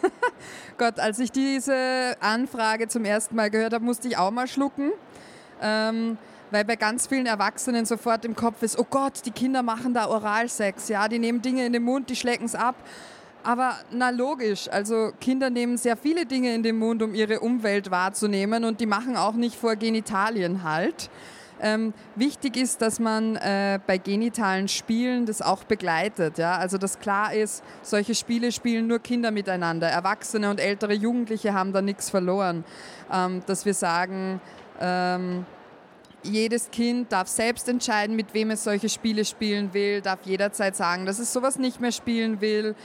Gott, 0.77 0.99
als 0.99 1.19
ich 1.19 1.31
diese 1.31 2.17
Anfrage 2.19 2.87
zum 2.87 3.05
ersten 3.05 3.35
Mal 3.35 3.49
gehört 3.49 3.73
habe, 3.73 3.85
musste 3.85 4.07
ich 4.07 4.17
auch 4.17 4.31
mal 4.31 4.47
schlucken. 4.47 4.91
Ähm, 5.61 6.17
weil 6.51 6.63
bei 6.63 6.75
ganz 6.75 7.07
vielen 7.07 7.25
Erwachsenen 7.25 7.85
sofort 7.85 8.23
im 8.23 8.35
Kopf 8.35 8.61
ist, 8.61 8.77
oh 8.77 8.85
Gott, 8.89 9.25
die 9.25 9.31
Kinder 9.31 9.63
machen 9.63 9.93
da 9.93 10.07
Oralsex, 10.07 10.89
ja, 10.89 11.07
die 11.07 11.19
nehmen 11.19 11.41
Dinge 11.41 11.65
in 11.65 11.73
den 11.73 11.83
Mund, 11.83 12.09
die 12.09 12.15
schlecken 12.15 12.45
es 12.45 12.55
ab. 12.55 12.75
Aber 13.45 13.75
na 13.91 14.09
logisch, 14.09 14.67
also 14.71 15.11
Kinder 15.21 15.51
nehmen 15.51 15.77
sehr 15.77 15.95
viele 15.95 16.25
Dinge 16.25 16.55
in 16.55 16.63
den 16.63 16.79
Mund, 16.79 17.03
um 17.03 17.13
ihre 17.13 17.41
Umwelt 17.41 17.91
wahrzunehmen 17.91 18.65
und 18.65 18.79
die 18.79 18.87
machen 18.87 19.15
auch 19.15 19.33
nicht 19.33 19.55
vor 19.55 19.75
Genitalien 19.75 20.63
halt. 20.63 21.11
Ähm, 21.61 21.93
wichtig 22.15 22.57
ist, 22.57 22.81
dass 22.81 22.99
man 22.99 23.35
äh, 23.35 23.79
bei 23.85 23.99
genitalen 23.99 24.67
Spielen 24.67 25.27
das 25.27 25.43
auch 25.43 25.63
begleitet. 25.63 26.39
Ja? 26.39 26.57
Also 26.57 26.79
dass 26.79 26.99
klar 26.99 27.35
ist, 27.35 27.63
solche 27.83 28.15
Spiele 28.15 28.51
spielen 28.51 28.87
nur 28.87 28.97
Kinder 28.97 29.29
miteinander. 29.29 29.87
Erwachsene 29.89 30.49
und 30.49 30.59
ältere 30.59 30.93
Jugendliche 30.93 31.53
haben 31.53 31.71
da 31.71 31.83
nichts 31.83 32.09
verloren. 32.09 32.65
Ähm, 33.13 33.43
dass 33.45 33.63
wir 33.67 33.75
sagen, 33.75 34.41
ähm, 34.81 35.45
jedes 36.25 36.71
Kind 36.71 37.11
darf 37.11 37.27
selbst 37.27 37.69
entscheiden, 37.69 38.15
mit 38.15 38.33
wem 38.33 38.51
es 38.51 38.63
solche 38.63 38.89
Spiele 38.89 39.25
spielen 39.25 39.73
will, 39.73 40.01
darf 40.01 40.19
jederzeit 40.23 40.75
sagen, 40.75 41.05
dass 41.05 41.19
es 41.19 41.31
sowas 41.31 41.57
nicht 41.57 41.79
mehr 41.79 41.91
spielen 41.91 42.41
will. 42.41 42.75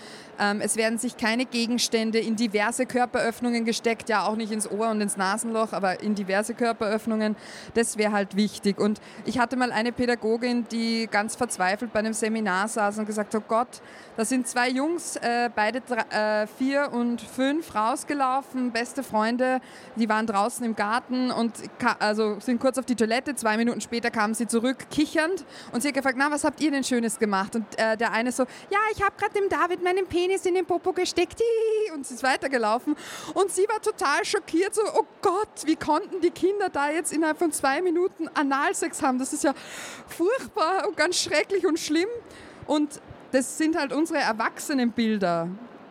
Ähm, 0.41 0.63
es 0.63 0.77
werden 0.77 0.99
sich 0.99 1.19
keine 1.19 1.45
Gegenstände 1.45 2.19
in 2.19 2.35
diverse 2.35 2.87
Körperöffnungen 2.87 3.67
gesteckt, 3.67 4.09
ja 4.09 4.27
auch 4.27 4.37
nicht 4.37 4.53
ins 4.53 4.71
Ohr 4.71 4.91
und 4.91 5.01
ins 5.03 5.19
Nasenloch, 5.19 5.73
aber 5.73 6.01
in 6.03 6.15
diverse 6.15 6.55
Körperöffnungen. 6.55 7.37
Das 7.75 7.99
wäre 7.99 8.13
halt 8.13 8.37
wichtig. 8.37 8.79
Und 8.79 9.01
ich 9.27 9.39
hatte 9.39 9.57
mal 9.57 9.71
eine 9.71 9.93
Pädagogin, 9.93 10.67
die 10.73 11.09
ganz 11.11 11.37
verzweifelt 11.37 11.93
bei 11.93 11.99
einem 11.99 12.15
Seminar 12.15 12.69
saß 12.69 12.99
und 12.99 13.07
gesagt, 13.07 13.35
oh 13.35 13.43
Gott, 13.47 13.83
da 14.17 14.25
sind 14.25 14.49
zwei 14.49 14.71
Jungs, 14.71 15.17
äh, 15.17 15.51
beide 15.55 15.83
drei, 15.83 16.43
äh, 16.43 16.47
vier 16.47 16.91
und 16.93 17.21
fünf, 17.21 17.75
rausgelaufen, 17.75 18.73
beste 18.73 19.03
Freunde, 19.03 19.61
die 19.97 20.09
waren 20.09 20.27
draußen 20.27 20.65
im 20.65 20.75
Garten 20.75 21.31
und 21.31 21.53
also 21.99 22.41
sind 22.41 22.61
kurz 22.61 22.79
auf 22.79 22.87
die 22.87 22.97
Toilette, 22.97 23.30
zwei 23.37 23.57
Minuten 23.57 23.81
später 23.81 24.11
kamen 24.11 24.35
sie 24.35 24.47
zurück, 24.47 24.87
kichernd 24.91 25.45
und 25.73 25.83
sie 25.83 25.89
hat 25.89 25.95
gefragt, 25.95 26.17
na, 26.19 26.31
was 26.31 26.45
habt 26.45 26.61
ihr 26.61 26.71
denn 26.71 26.85
Schönes 26.85 27.19
gemacht? 27.19 27.57
Und 27.57 27.67
äh, 27.79 27.97
der 27.97 28.13
eine 28.13 28.33
so, 28.33 28.45
ja, 28.71 28.79
ich 28.93 29.03
habe 29.03 29.15
gerade 29.17 29.35
dem 29.35 29.49
David 29.49 29.83
meinen 29.83 30.07
Penis 30.07 30.45
in 30.47 30.55
den 30.55 30.67
Popo 30.67 30.93
gesteckt 30.93 31.41
und 31.95 32.07
sie 32.07 32.15
ist 32.15 32.23
weitergelaufen. 32.23 32.97
Und 33.35 33.51
sie 33.51 33.67
war 33.69 33.81
total 33.81 34.25
schockiert, 34.25 34.75
so, 34.75 34.83
oh 34.95 35.07
Gott, 35.21 35.67
wie 35.67 35.77
konnten 35.77 36.21
die 36.21 36.31
Kinder 36.31 36.69
da 36.69 36.91
jetzt 36.91 37.13
innerhalb 37.13 37.39
von 37.39 37.53
zwei 37.53 37.83
Minuten 37.83 38.29
Analsex 38.35 39.03
haben? 39.03 39.19
Das 39.19 39.33
ist 39.33 39.45
ja 39.45 39.55
furchtbar 40.07 40.87
und 40.89 40.97
ganz 40.97 41.19
schrecklich 41.21 41.67
und 41.67 41.79
schlimm. 41.79 42.09
Und 42.67 43.01
das 43.33 43.59
sind 43.59 43.77
halt 43.77 43.93
unsere 43.93 44.21
Erwachsenenbilder. 44.21 45.49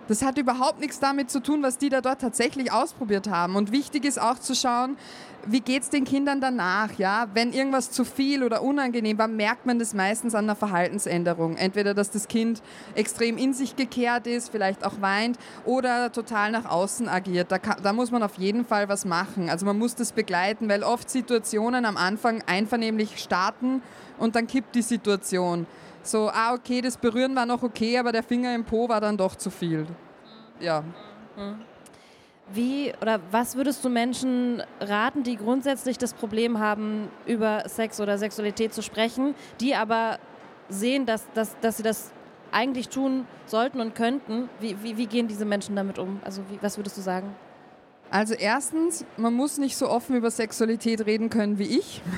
Das 0.09 0.23
hat 0.23 0.39
überhaupt 0.39 0.79
nichts 0.79 0.99
damit 0.99 1.29
zu 1.29 1.39
tun, 1.39 1.61
was 1.61 1.77
die 1.77 1.89
da 1.89 2.01
dort 2.01 2.19
tatsächlich 2.19 2.71
ausprobiert 2.71 3.29
haben. 3.29 3.55
Und 3.55 3.71
wichtig 3.71 4.05
ist 4.05 4.19
auch 4.19 4.39
zu 4.39 4.55
schauen, 4.55 4.97
wie 5.45 5.61
geht 5.61 5.83
es 5.83 5.91
den 5.91 6.03
Kindern 6.03 6.41
danach? 6.41 6.97
Ja? 6.97 7.27
Wenn 7.35 7.53
irgendwas 7.53 7.91
zu 7.91 8.03
viel 8.03 8.43
oder 8.43 8.63
unangenehm 8.63 9.19
war, 9.19 9.27
merkt 9.27 9.67
man 9.67 9.77
das 9.77 9.93
meistens 9.93 10.33
an 10.33 10.45
einer 10.45 10.55
Verhaltensänderung. 10.55 11.57
Entweder, 11.57 11.93
dass 11.93 12.09
das 12.09 12.27
Kind 12.27 12.63
extrem 12.95 13.37
in 13.37 13.53
sich 13.53 13.75
gekehrt 13.75 14.25
ist, 14.25 14.49
vielleicht 14.49 14.83
auch 14.83 14.99
weint 14.99 15.37
oder 15.63 16.11
total 16.11 16.49
nach 16.49 16.65
außen 16.65 17.07
agiert. 17.07 17.51
Da, 17.51 17.59
kann, 17.59 17.77
da 17.83 17.93
muss 17.93 18.09
man 18.09 18.23
auf 18.23 18.39
jeden 18.39 18.65
Fall 18.65 18.89
was 18.89 19.05
machen. 19.05 19.47
Also 19.47 19.67
man 19.67 19.77
muss 19.77 19.93
das 19.93 20.11
begleiten, 20.11 20.69
weil 20.69 20.81
oft 20.81 21.07
Situationen 21.07 21.85
am 21.85 21.97
Anfang 21.97 22.41
einvernehmlich 22.47 23.19
starten 23.19 23.83
und 24.17 24.35
dann 24.35 24.47
kippt 24.47 24.73
die 24.73 24.81
Situation. 24.81 25.67
So, 26.01 26.29
ah, 26.29 26.53
okay, 26.53 26.81
das 26.81 26.97
Berühren 26.97 27.35
war 27.35 27.45
noch 27.45 27.63
okay, 27.63 27.97
aber 27.97 28.11
der 28.11 28.23
Finger 28.23 28.53
im 28.55 28.63
Po 28.63 28.87
war 28.87 29.01
dann 29.01 29.17
doch 29.17 29.35
zu 29.35 29.49
viel. 29.49 29.85
Ja. 30.59 30.83
Wie 32.51 32.93
oder 33.01 33.19
was 33.31 33.55
würdest 33.55 33.83
du 33.85 33.89
Menschen 33.89 34.63
raten, 34.79 35.23
die 35.23 35.37
grundsätzlich 35.37 35.97
das 35.97 36.13
Problem 36.13 36.59
haben, 36.59 37.09
über 37.25 37.63
Sex 37.67 37.99
oder 38.01 38.17
Sexualität 38.17 38.73
zu 38.73 38.81
sprechen, 38.81 39.35
die 39.59 39.75
aber 39.75 40.19
sehen, 40.67 41.05
dass, 41.05 41.27
dass, 41.33 41.59
dass 41.59 41.77
sie 41.77 41.83
das 41.83 42.11
eigentlich 42.51 42.89
tun 42.89 43.27
sollten 43.45 43.79
und 43.79 43.93
könnten? 43.93 44.49
Wie, 44.59 44.81
wie, 44.81 44.97
wie 44.97 45.05
gehen 45.05 45.27
diese 45.27 45.45
Menschen 45.45 45.75
damit 45.75 45.99
um? 45.99 46.19
Also 46.23 46.41
wie, 46.49 46.57
was 46.61 46.77
würdest 46.77 46.97
du 46.97 47.01
sagen? 47.01 47.35
Also 48.11 48.33
erstens, 48.33 49.05
man 49.17 49.35
muss 49.35 49.59
nicht 49.59 49.77
so 49.77 49.87
offen 49.87 50.15
über 50.15 50.31
Sexualität 50.31 51.05
reden 51.05 51.29
können 51.29 51.59
wie 51.59 51.77
ich. 51.77 52.01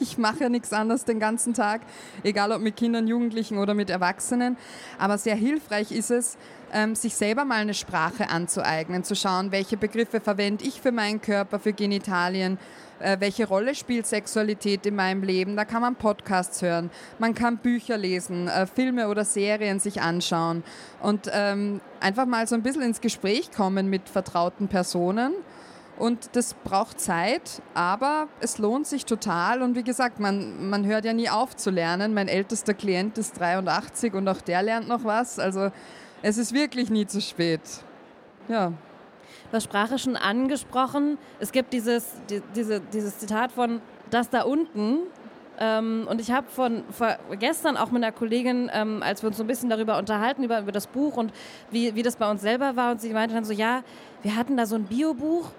Ich 0.00 0.18
mache 0.18 0.40
ja 0.40 0.48
nichts 0.48 0.72
anderes 0.72 1.04
den 1.04 1.20
ganzen 1.20 1.52
Tag, 1.52 1.82
egal 2.22 2.50
ob 2.52 2.60
mit 2.60 2.76
Kindern, 2.76 3.06
Jugendlichen 3.06 3.58
oder 3.58 3.74
mit 3.74 3.90
Erwachsenen. 3.90 4.56
Aber 4.98 5.18
sehr 5.18 5.34
hilfreich 5.34 5.92
ist 5.92 6.10
es, 6.10 6.38
ähm, 6.76 6.94
sich 6.94 7.14
selber 7.14 7.46
mal 7.46 7.56
eine 7.56 7.72
Sprache 7.72 8.28
anzueignen, 8.28 9.02
zu 9.02 9.16
schauen, 9.16 9.50
welche 9.50 9.78
Begriffe 9.78 10.20
verwende 10.20 10.62
ich 10.62 10.82
für 10.82 10.92
meinen 10.92 11.22
Körper, 11.22 11.58
für 11.58 11.72
Genitalien, 11.72 12.58
äh, 12.98 13.16
welche 13.18 13.48
Rolle 13.48 13.74
spielt 13.74 14.06
Sexualität 14.06 14.84
in 14.84 14.94
meinem 14.94 15.22
Leben. 15.22 15.56
Da 15.56 15.64
kann 15.64 15.80
man 15.80 15.96
Podcasts 15.96 16.60
hören, 16.60 16.90
man 17.18 17.34
kann 17.34 17.56
Bücher 17.56 17.96
lesen, 17.96 18.48
äh, 18.48 18.66
Filme 18.66 19.08
oder 19.08 19.24
Serien 19.24 19.80
sich 19.80 20.02
anschauen 20.02 20.62
und 21.00 21.30
ähm, 21.32 21.80
einfach 22.00 22.26
mal 22.26 22.46
so 22.46 22.54
ein 22.54 22.62
bisschen 22.62 22.82
ins 22.82 23.00
Gespräch 23.00 23.50
kommen 23.52 23.88
mit 23.88 24.10
vertrauten 24.10 24.68
Personen. 24.68 25.32
Und 25.98 26.36
das 26.36 26.52
braucht 26.52 27.00
Zeit, 27.00 27.62
aber 27.72 28.28
es 28.40 28.58
lohnt 28.58 28.86
sich 28.86 29.06
total. 29.06 29.62
Und 29.62 29.76
wie 29.76 29.82
gesagt, 29.82 30.20
man, 30.20 30.68
man 30.68 30.84
hört 30.84 31.06
ja 31.06 31.14
nie 31.14 31.30
auf 31.30 31.56
zu 31.56 31.70
lernen. 31.70 32.12
Mein 32.12 32.28
ältester 32.28 32.74
Klient 32.74 33.16
ist 33.16 33.40
83 33.40 34.12
und 34.12 34.28
auch 34.28 34.42
der 34.42 34.62
lernt 34.62 34.88
noch 34.88 35.04
was. 35.04 35.38
Also 35.38 35.70
es 36.26 36.38
ist 36.38 36.52
wirklich 36.52 36.90
nie 36.90 37.06
zu 37.06 37.20
spät. 37.20 37.60
Ja. 38.48 38.70
Du 38.70 39.52
hast 39.52 39.62
Sprache 39.62 39.96
schon 39.96 40.16
angesprochen. 40.16 41.18
Es 41.38 41.52
gibt 41.52 41.72
dieses, 41.72 42.04
die, 42.28 42.42
diese, 42.56 42.80
dieses 42.80 43.18
Zitat 43.18 43.52
von 43.52 43.80
das 44.10 44.28
da 44.28 44.42
unten. 44.42 44.98
Ähm, 45.60 46.08
und 46.10 46.20
ich 46.20 46.32
habe 46.32 46.48
von, 46.48 46.82
von, 46.90 47.10
gestern 47.38 47.76
auch 47.76 47.92
mit 47.92 48.02
einer 48.02 48.10
Kollegin, 48.10 48.68
ähm, 48.74 49.04
als 49.04 49.22
wir 49.22 49.28
uns 49.28 49.36
so 49.36 49.44
ein 49.44 49.46
bisschen 49.46 49.70
darüber 49.70 49.98
unterhalten, 49.98 50.42
über, 50.42 50.58
über 50.58 50.72
das 50.72 50.88
Buch 50.88 51.16
und 51.16 51.32
wie, 51.70 51.94
wie 51.94 52.02
das 52.02 52.16
bei 52.16 52.28
uns 52.28 52.42
selber 52.42 52.74
war, 52.74 52.90
und 52.90 53.00
sie 53.00 53.10
meinte 53.10 53.36
dann 53.36 53.44
so, 53.44 53.52
ja, 53.52 53.84
wir 54.22 54.34
hatten 54.34 54.56
da 54.56 54.66
so 54.66 54.74
ein 54.74 54.84
Biobuch 54.84 55.50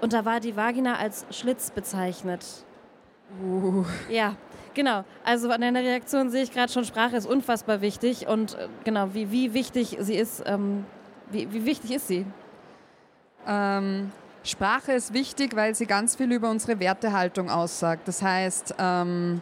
und 0.00 0.14
da 0.14 0.24
war 0.24 0.40
die 0.40 0.56
Vagina 0.56 0.96
als 0.96 1.26
Schlitz 1.30 1.70
bezeichnet. 1.70 2.44
Uh. 3.42 3.84
Ja, 4.08 4.36
Genau, 4.74 5.04
also 5.24 5.50
an 5.50 5.60
deiner 5.60 5.80
Reaktion 5.80 6.30
sehe 6.30 6.42
ich 6.42 6.52
gerade 6.52 6.72
schon, 6.72 6.84
Sprache 6.84 7.16
ist 7.16 7.26
unfassbar 7.26 7.80
wichtig 7.80 8.26
und 8.26 8.54
äh, 8.54 8.68
genau, 8.82 9.14
wie, 9.14 9.30
wie 9.30 9.54
wichtig 9.54 9.96
sie 10.00 10.16
ist, 10.16 10.42
ähm, 10.46 10.84
wie, 11.30 11.52
wie 11.52 11.64
wichtig 11.64 11.92
ist 11.92 12.08
sie? 12.08 12.26
Ähm, 13.46 14.10
Sprache 14.42 14.92
ist 14.92 15.14
wichtig, 15.14 15.54
weil 15.54 15.74
sie 15.74 15.86
ganz 15.86 16.16
viel 16.16 16.30
über 16.32 16.50
unsere 16.50 16.80
Wertehaltung 16.80 17.50
aussagt. 17.50 18.08
Das 18.08 18.20
heißt, 18.20 18.74
ähm, 18.78 19.40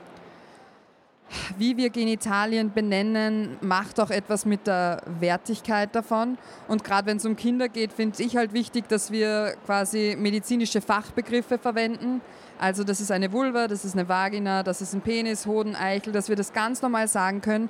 wie 1.59 1.77
wir 1.77 1.91
Genitalien 1.91 2.73
benennen, 2.73 3.57
macht 3.61 4.01
auch 4.01 4.11
etwas 4.11 4.45
mit 4.45 4.67
der 4.67 5.03
Wertigkeit 5.21 5.95
davon. 5.95 6.39
Und 6.69 6.85
gerade 6.85 7.07
wenn 7.07 7.17
es 7.17 7.25
um 7.25 7.37
Kinder 7.37 7.69
geht, 7.69 7.93
finde 7.93 8.23
ich 8.23 8.37
halt 8.37 8.53
wichtig, 8.53 8.89
dass 8.89 9.11
wir 9.11 9.55
quasi 9.67 10.17
medizinische 10.19 10.81
Fachbegriffe 10.81 11.59
verwenden 11.59 12.21
also 12.63 12.85
das 12.85 13.01
ist 13.01 13.11
eine 13.11 13.33
Vulva, 13.33 13.67
das 13.67 13.85
ist 13.85 13.95
eine 13.95 14.09
Vagina, 14.09 14.63
das 14.63 14.81
ist 14.81 14.95
ein 14.95 15.01
Penis, 15.01 15.47
Hoden, 15.47 15.75
Eichel, 15.75 16.13
dass 16.13 16.29
wir 16.29 16.37
das 16.37 16.53
ganz 16.53 16.81
normal 16.81 17.09
sagen 17.09 17.41
können. 17.41 17.69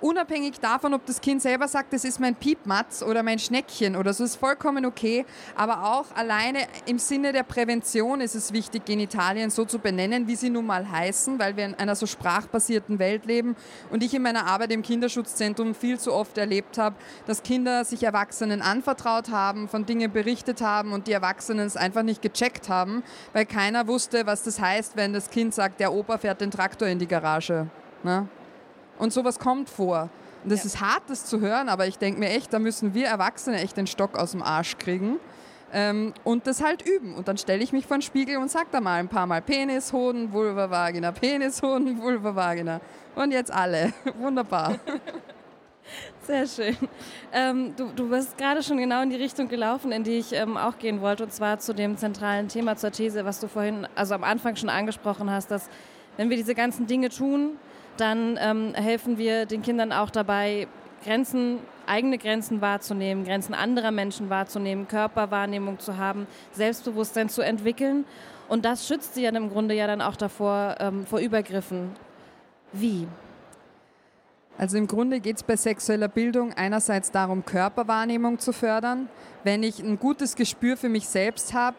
Unabhängig 0.00 0.58
davon, 0.60 0.94
ob 0.94 1.04
das 1.04 1.20
Kind 1.20 1.42
selber 1.42 1.68
sagt, 1.68 1.92
das 1.92 2.04
ist 2.04 2.20
mein 2.20 2.34
Piepmatz 2.34 3.02
oder 3.02 3.22
mein 3.22 3.38
Schneckchen 3.38 3.96
oder 3.96 4.14
so, 4.14 4.24
ist 4.24 4.36
vollkommen 4.36 4.86
okay. 4.86 5.26
Aber 5.54 5.84
auch 5.84 6.06
alleine 6.14 6.60
im 6.86 6.98
Sinne 6.98 7.32
der 7.32 7.42
Prävention 7.42 8.22
ist 8.22 8.34
es 8.34 8.54
wichtig, 8.54 8.86
Genitalien 8.86 9.50
so 9.50 9.66
zu 9.66 9.78
benennen, 9.78 10.26
wie 10.26 10.36
sie 10.36 10.48
nun 10.48 10.64
mal 10.64 10.90
heißen, 10.90 11.38
weil 11.38 11.56
wir 11.58 11.66
in 11.66 11.74
einer 11.74 11.94
so 11.96 12.06
sprachbasierten 12.06 12.98
Welt 12.98 13.26
leben. 13.26 13.56
Und 13.90 14.02
ich 14.02 14.14
in 14.14 14.22
meiner 14.22 14.46
Arbeit 14.46 14.72
im 14.72 14.80
Kinderschutzzentrum 14.80 15.74
viel 15.74 15.98
zu 15.98 16.14
oft 16.14 16.38
erlebt 16.38 16.78
habe, 16.78 16.96
dass 17.26 17.42
Kinder 17.42 17.84
sich 17.84 18.02
Erwachsenen 18.02 18.62
anvertraut 18.62 19.30
haben, 19.30 19.68
von 19.68 19.84
Dingen 19.84 20.10
berichtet 20.10 20.62
haben 20.62 20.92
und 20.92 21.08
die 21.08 21.12
Erwachsenen 21.12 21.66
es 21.66 21.76
einfach 21.76 22.02
nicht 22.02 22.22
gecheckt 22.22 22.70
haben, 22.70 23.02
weil 23.34 23.44
keiner 23.44 23.86
wusste, 23.86 24.24
was 24.24 24.44
das 24.44 24.60
heißt, 24.60 24.96
wenn 24.96 25.12
das 25.12 25.28
Kind 25.28 25.54
sagt, 25.54 25.78
der 25.78 25.92
Opa 25.92 26.16
fährt 26.16 26.40
den 26.40 26.50
Traktor 26.50 26.88
in 26.88 26.98
die 26.98 27.06
Garage. 27.06 27.66
Ne? 28.02 28.28
Und 29.00 29.12
sowas 29.12 29.38
kommt 29.38 29.70
vor. 29.70 30.10
Und 30.44 30.52
das 30.52 30.60
ja. 30.60 30.66
ist 30.66 30.80
hart, 30.80 31.02
das 31.08 31.24
zu 31.24 31.40
hören, 31.40 31.68
aber 31.68 31.86
ich 31.86 31.98
denke 31.98 32.20
mir 32.20 32.28
echt, 32.28 32.52
da 32.52 32.58
müssen 32.58 32.94
wir 32.94 33.06
Erwachsene 33.06 33.60
echt 33.60 33.76
den 33.76 33.86
Stock 33.86 34.16
aus 34.16 34.32
dem 34.32 34.42
Arsch 34.42 34.76
kriegen. 34.78 35.18
Ähm, 35.72 36.12
und 36.24 36.46
das 36.46 36.62
halt 36.62 36.86
üben. 36.86 37.14
Und 37.14 37.26
dann 37.28 37.38
stelle 37.38 37.62
ich 37.62 37.72
mich 37.72 37.86
vor 37.86 37.96
den 37.96 38.02
Spiegel 38.02 38.36
und 38.36 38.50
sage 38.50 38.66
da 38.72 38.80
mal 38.80 38.98
ein 38.98 39.08
paar 39.08 39.26
Mal 39.26 39.40
Penis, 39.40 39.92
Hoden, 39.92 40.32
Vulva, 40.32 40.70
Vagina, 40.70 41.12
Penis, 41.12 41.62
Hoden, 41.62 42.00
Vulva, 42.00 42.34
Vagina. 42.34 42.80
Und 43.14 43.32
jetzt 43.32 43.52
alle. 43.52 43.92
Wunderbar. 44.18 44.78
Sehr 46.26 46.46
schön. 46.46 46.76
Ähm, 47.32 47.74
du, 47.76 47.88
du 47.94 48.08
bist 48.08 48.36
gerade 48.36 48.62
schon 48.62 48.78
genau 48.78 49.02
in 49.02 49.10
die 49.10 49.16
Richtung 49.16 49.48
gelaufen, 49.48 49.92
in 49.92 50.04
die 50.04 50.18
ich 50.18 50.32
ähm, 50.32 50.56
auch 50.56 50.78
gehen 50.78 51.00
wollte, 51.00 51.24
und 51.24 51.32
zwar 51.32 51.58
zu 51.58 51.74
dem 51.74 51.96
zentralen 51.96 52.48
Thema, 52.48 52.76
zur 52.76 52.92
These, 52.92 53.24
was 53.24 53.40
du 53.40 53.48
vorhin, 53.48 53.88
also 53.94 54.14
am 54.14 54.24
Anfang 54.24 54.56
schon 54.56 54.68
angesprochen 54.68 55.30
hast, 55.30 55.50
dass 55.50 55.68
wenn 56.16 56.28
wir 56.30 56.36
diese 56.36 56.54
ganzen 56.54 56.86
Dinge 56.86 57.08
tun, 57.08 57.58
dann 58.00 58.38
ähm, 58.40 58.74
helfen 58.74 59.18
wir 59.18 59.46
den 59.46 59.62
Kindern 59.62 59.92
auch 59.92 60.10
dabei, 60.10 60.66
Grenzen, 61.04 61.58
eigene 61.86 62.18
Grenzen 62.18 62.60
wahrzunehmen, 62.60 63.24
Grenzen 63.24 63.54
anderer 63.54 63.90
Menschen 63.90 64.30
wahrzunehmen, 64.30 64.88
Körperwahrnehmung 64.88 65.78
zu 65.78 65.96
haben, 65.96 66.26
Selbstbewusstsein 66.52 67.28
zu 67.28 67.42
entwickeln. 67.42 68.04
Und 68.48 68.64
das 68.64 68.86
schützt 68.86 69.14
sie 69.14 69.22
ja 69.22 69.30
im 69.30 69.50
Grunde 69.50 69.74
ja 69.74 69.86
dann 69.86 70.02
auch 70.02 70.16
davor, 70.16 70.76
ähm, 70.80 71.06
vor 71.06 71.20
Übergriffen. 71.20 71.90
Wie? 72.72 73.06
Also 74.58 74.76
im 74.76 74.86
Grunde 74.86 75.20
geht 75.20 75.36
es 75.36 75.42
bei 75.42 75.56
sexueller 75.56 76.08
Bildung 76.08 76.52
einerseits 76.52 77.10
darum, 77.10 77.44
Körperwahrnehmung 77.44 78.38
zu 78.38 78.52
fördern. 78.52 79.08
Wenn 79.42 79.62
ich 79.62 79.78
ein 79.78 79.98
gutes 79.98 80.36
Gespür 80.36 80.76
für 80.76 80.90
mich 80.90 81.08
selbst 81.08 81.54
habe, 81.54 81.76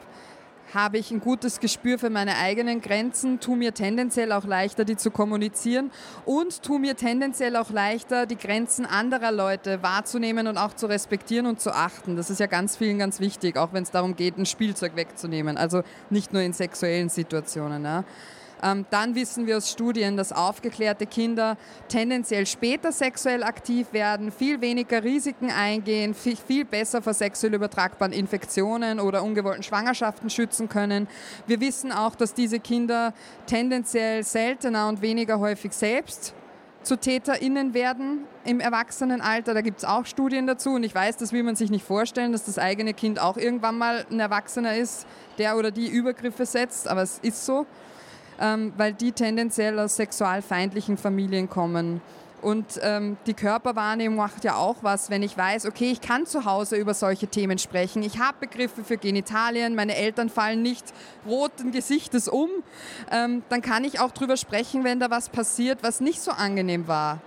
habe 0.74 0.98
ich 0.98 1.12
ein 1.12 1.20
gutes 1.20 1.60
Gespür 1.60 2.00
für 2.00 2.10
meine 2.10 2.38
eigenen 2.38 2.82
Grenzen, 2.82 3.40
tue 3.40 3.58
mir 3.58 3.74
tendenziell 3.74 4.32
auch 4.32 4.46
leichter, 4.46 4.86
die 4.86 4.96
zu 4.96 5.12
kommunizieren 5.12 5.92
und 6.26 6.64
tue 6.64 6.80
mir 6.80 6.96
tendenziell 6.96 7.56
auch 7.56 7.72
leichter, 7.72 8.26
die 8.26 8.38
Grenzen 8.38 8.86
anderer 8.86 9.32
Leute 9.32 9.84
wahrzunehmen 9.84 10.48
und 10.48 10.58
auch 10.58 10.74
zu 10.74 10.88
respektieren 10.88 11.46
und 11.46 11.60
zu 11.60 11.72
achten. 11.72 12.16
Das 12.16 12.30
ist 12.30 12.40
ja 12.40 12.48
ganz 12.48 12.78
vielen 12.78 13.00
ganz 13.00 13.20
wichtig, 13.20 13.58
auch 13.58 13.74
wenn 13.74 13.84
es 13.84 13.92
darum 13.92 14.16
geht, 14.16 14.38
ein 14.38 14.46
Spielzeug 14.46 14.96
wegzunehmen. 14.96 15.58
Also 15.58 15.84
nicht 16.10 16.34
nur 16.34 16.42
in 16.42 16.54
sexuellen 16.54 17.10
Situationen. 17.10 17.84
Ja. 17.84 18.04
Ähm, 18.64 18.86
dann 18.90 19.16
wissen 19.16 19.48
wir 19.48 19.58
aus 19.58 19.72
Studien, 19.72 20.18
dass 20.18 20.32
aufgeklärte 20.32 21.06
Kinder 21.06 21.58
tendenziell 21.88 22.46
später 22.46 22.92
sexuell 22.92 23.44
aktiv 23.44 23.88
werden, 23.92 24.32
viel 24.32 24.62
weniger 24.62 25.04
Risiken 25.04 25.50
eingehen, 25.50 26.14
viel, 26.14 26.36
viel 26.36 26.66
besser 26.66 27.02
vor 27.02 27.14
sexuell 27.14 27.54
übertragbaren 27.54 28.14
Infektionen 28.14 29.00
oder 29.00 29.24
ungewollten 29.24 29.64
Schwangerschaften 29.64 30.30
schützen 30.30 30.70
können. 30.70 31.08
Wir 31.48 31.60
wissen 31.60 31.92
auch, 31.92 32.16
dass 32.16 32.34
diese 32.34 32.60
Kinder 32.60 33.14
tendenziell 33.48 34.24
seltener 34.24 34.88
und 34.88 35.02
weniger 35.02 35.40
häufig 35.40 35.74
selbst 35.74 36.34
zu 36.84 36.98
TäterInnen 36.98 37.74
werden 37.74 38.26
im 38.44 38.60
Erwachsenenalter. 38.60 39.54
Da 39.54 39.62
gibt 39.62 39.80
es 39.80 39.86
auch 39.86 40.06
Studien 40.06 40.48
dazu 40.48 40.72
und 40.72 40.84
ich 40.84 40.96
weiß, 40.96 41.18
das 41.18 41.32
will 41.32 41.44
man 41.44 41.56
sich 41.56 41.70
nicht 41.70 41.86
vorstellen, 41.86 42.32
dass 42.32 42.46
das 42.46 42.58
eigene 42.58 42.94
Kind 42.94 43.20
auch 43.20 43.38
irgendwann 43.38 43.78
mal 43.78 44.06
ein 44.10 44.20
Erwachsener 44.20 44.76
ist, 44.76 45.06
der 45.38 45.58
oder 45.58 45.72
die 45.72 45.88
Übergriffe 45.88 46.46
setzt, 46.46 46.88
aber 46.88 47.02
es 47.02 47.20
ist 47.20 47.46
so 47.46 47.66
weil 48.78 48.94
die 48.94 49.12
tendenziell 49.12 49.80
aus 49.80 49.96
sexualfeindlichen 49.96 50.98
Familien 50.98 51.50
kommen. 51.50 52.02
Und 52.42 52.80
ähm, 52.82 53.18
die 53.28 53.36
Körperwahrnehmung 53.36 54.18
macht 54.18 54.44
ja 54.44 54.56
auch 54.56 54.78
was, 54.82 55.12
wenn 55.12 55.22
ich 55.22 55.38
weiß, 55.38 55.68
okay, 55.68 55.92
ich 55.92 56.02
kann 56.02 56.26
zu 56.26 56.46
Hause 56.46 56.76
über 56.76 56.96
solche 56.96 57.28
Themen 57.28 57.60
sprechen. 57.60 58.02
Ich 58.02 58.18
habe 58.18 58.38
Begriffe 58.42 58.84
für 58.84 58.98
Genitalien, 58.98 59.76
meine 59.76 59.96
Eltern 59.96 60.30
fallen 60.30 60.64
nicht 60.64 60.86
roten 61.28 61.72
Gesichtes 61.72 62.28
um. 62.28 62.50
Ähm, 63.12 63.44
dann 63.50 63.62
kann 63.62 63.84
ich 63.84 64.00
auch 64.00 64.12
drüber 64.12 64.38
sprechen, 64.38 64.84
wenn 64.84 65.00
da 65.00 65.12
was 65.12 65.30
passiert, 65.30 65.84
was 65.84 66.02
nicht 66.02 66.20
so 66.20 66.32
angenehm 66.32 66.88
war, 66.88 67.22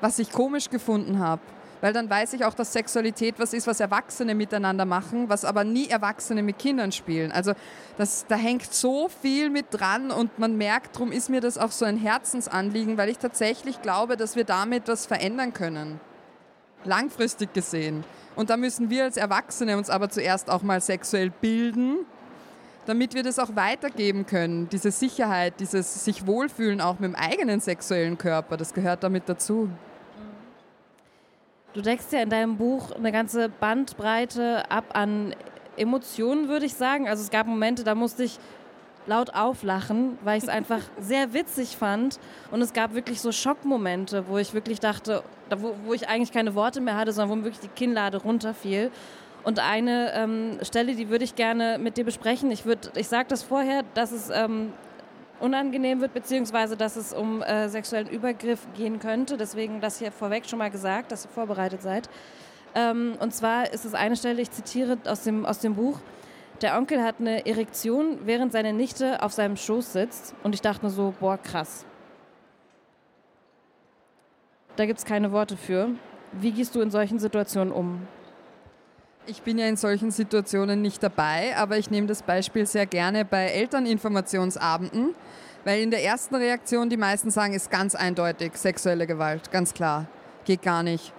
was 0.00 0.18
ich 0.18 0.32
komisch 0.32 0.68
gefunden 0.68 1.20
habe 1.20 1.40
weil 1.80 1.92
dann 1.92 2.08
weiß 2.08 2.32
ich 2.32 2.44
auch, 2.44 2.54
dass 2.54 2.72
Sexualität 2.72 3.36
was 3.38 3.52
ist, 3.52 3.66
was 3.66 3.80
Erwachsene 3.80 4.34
miteinander 4.34 4.84
machen, 4.84 5.28
was 5.28 5.44
aber 5.44 5.64
nie 5.64 5.88
Erwachsene 5.88 6.42
mit 6.42 6.58
Kindern 6.58 6.92
spielen. 6.92 7.32
Also 7.32 7.52
das, 7.98 8.26
da 8.26 8.36
hängt 8.36 8.72
so 8.72 9.08
viel 9.08 9.50
mit 9.50 9.66
dran 9.70 10.10
und 10.10 10.38
man 10.38 10.56
merkt, 10.56 10.96
darum 10.96 11.12
ist 11.12 11.30
mir 11.30 11.40
das 11.40 11.58
auch 11.58 11.72
so 11.72 11.84
ein 11.84 11.96
Herzensanliegen, 11.96 12.96
weil 12.96 13.08
ich 13.08 13.18
tatsächlich 13.18 13.82
glaube, 13.82 14.16
dass 14.16 14.36
wir 14.36 14.44
damit 14.44 14.88
was 14.88 15.06
verändern 15.06 15.52
können. 15.52 16.00
Langfristig 16.84 17.52
gesehen. 17.52 18.04
Und 18.36 18.50
da 18.50 18.56
müssen 18.56 18.90
wir 18.90 19.04
als 19.04 19.16
Erwachsene 19.16 19.76
uns 19.78 19.90
aber 19.90 20.10
zuerst 20.10 20.50
auch 20.50 20.62
mal 20.62 20.80
sexuell 20.80 21.30
bilden, 21.30 21.98
damit 22.84 23.14
wir 23.14 23.22
das 23.22 23.38
auch 23.38 23.56
weitergeben 23.56 24.26
können. 24.26 24.68
Diese 24.68 24.90
Sicherheit, 24.90 25.54
dieses 25.58 26.04
sich 26.04 26.26
wohlfühlen 26.26 26.80
auch 26.80 26.98
mit 26.98 27.12
dem 27.12 27.14
eigenen 27.16 27.60
sexuellen 27.60 28.18
Körper, 28.18 28.56
das 28.56 28.74
gehört 28.74 29.02
damit 29.02 29.24
dazu. 29.26 29.70
Du 31.76 31.82
deckst 31.82 32.10
ja 32.10 32.20
in 32.22 32.30
deinem 32.30 32.56
Buch 32.56 32.92
eine 32.92 33.12
ganze 33.12 33.50
Bandbreite 33.50 34.70
ab 34.70 34.84
an 34.94 35.34
Emotionen, 35.76 36.48
würde 36.48 36.64
ich 36.64 36.72
sagen. 36.72 37.06
Also 37.06 37.22
es 37.22 37.28
gab 37.28 37.46
Momente, 37.46 37.84
da 37.84 37.94
musste 37.94 38.24
ich 38.24 38.38
laut 39.06 39.34
auflachen, 39.34 40.16
weil 40.24 40.38
ich 40.38 40.44
es 40.44 40.48
einfach 40.48 40.80
sehr 40.98 41.34
witzig 41.34 41.76
fand. 41.76 42.18
Und 42.50 42.62
es 42.62 42.72
gab 42.72 42.94
wirklich 42.94 43.20
so 43.20 43.30
Schockmomente, 43.30 44.26
wo 44.26 44.38
ich 44.38 44.54
wirklich 44.54 44.80
dachte, 44.80 45.22
wo, 45.54 45.74
wo 45.84 45.92
ich 45.92 46.08
eigentlich 46.08 46.32
keine 46.32 46.54
Worte 46.54 46.80
mehr 46.80 46.96
hatte, 46.96 47.12
sondern 47.12 47.28
wo 47.28 47.36
mir 47.36 47.44
wirklich 47.44 47.68
die 47.70 47.76
Kinnlade 47.76 48.22
runterfiel. 48.22 48.90
Und 49.44 49.58
eine 49.58 50.14
ähm, 50.14 50.58
Stelle, 50.62 50.94
die 50.94 51.10
würde 51.10 51.24
ich 51.24 51.34
gerne 51.34 51.76
mit 51.76 51.98
dir 51.98 52.04
besprechen. 52.04 52.50
Ich, 52.50 52.64
ich 52.94 53.08
sage 53.08 53.26
das 53.28 53.42
vorher, 53.42 53.84
dass 53.92 54.12
es 54.12 54.30
ähm, 54.30 54.72
unangenehm 55.40 56.00
wird, 56.00 56.14
beziehungsweise 56.14 56.76
dass 56.76 56.96
es 56.96 57.12
um 57.12 57.42
äh, 57.42 57.68
sexuellen 57.68 58.08
Übergriff 58.08 58.66
gehen 58.76 58.98
könnte. 58.98 59.36
Deswegen 59.36 59.80
das 59.80 59.98
hier 59.98 60.12
vorweg 60.12 60.46
schon 60.46 60.58
mal 60.58 60.70
gesagt, 60.70 61.12
dass 61.12 61.24
ihr 61.24 61.30
vorbereitet 61.30 61.82
seid. 61.82 62.08
Ähm, 62.74 63.14
und 63.20 63.34
zwar 63.34 63.72
ist 63.72 63.84
es 63.84 63.94
eine 63.94 64.16
Stelle, 64.16 64.42
ich 64.42 64.50
zitiere 64.50 64.98
aus 65.06 65.22
dem, 65.22 65.46
aus 65.46 65.60
dem 65.60 65.74
Buch. 65.74 66.00
Der 66.62 66.78
Onkel 66.78 67.02
hat 67.02 67.16
eine 67.20 67.46
Erektion, 67.46 68.20
während 68.24 68.52
seine 68.52 68.72
Nichte 68.72 69.22
auf 69.22 69.32
seinem 69.32 69.56
Schoß 69.56 69.92
sitzt. 69.92 70.34
Und 70.42 70.54
ich 70.54 70.62
dachte 70.62 70.84
mir 70.84 70.90
so, 70.90 71.14
boah, 71.20 71.36
krass. 71.36 71.84
Da 74.76 74.86
gibt 74.86 74.98
es 74.98 75.04
keine 75.04 75.32
Worte 75.32 75.56
für. 75.56 75.90
Wie 76.32 76.52
gehst 76.52 76.74
du 76.74 76.80
in 76.80 76.90
solchen 76.90 77.18
Situationen 77.18 77.72
um? 77.72 78.06
Ich 79.28 79.42
bin 79.42 79.58
ja 79.58 79.66
in 79.66 79.76
solchen 79.76 80.12
Situationen 80.12 80.82
nicht 80.82 81.02
dabei, 81.02 81.56
aber 81.56 81.78
ich 81.78 81.90
nehme 81.90 82.06
das 82.06 82.22
Beispiel 82.22 82.64
sehr 82.64 82.86
gerne 82.86 83.24
bei 83.24 83.46
Elterninformationsabenden, 83.46 85.16
weil 85.64 85.82
in 85.82 85.90
der 85.90 86.04
ersten 86.04 86.36
Reaktion 86.36 86.88
die 86.88 86.96
meisten 86.96 87.32
sagen, 87.32 87.52
ist 87.52 87.68
ganz 87.68 87.96
eindeutig 87.96 88.52
sexuelle 88.54 89.04
Gewalt, 89.04 89.50
ganz 89.50 89.74
klar, 89.74 90.06
geht 90.44 90.62
gar 90.62 90.84
nicht. 90.84 91.12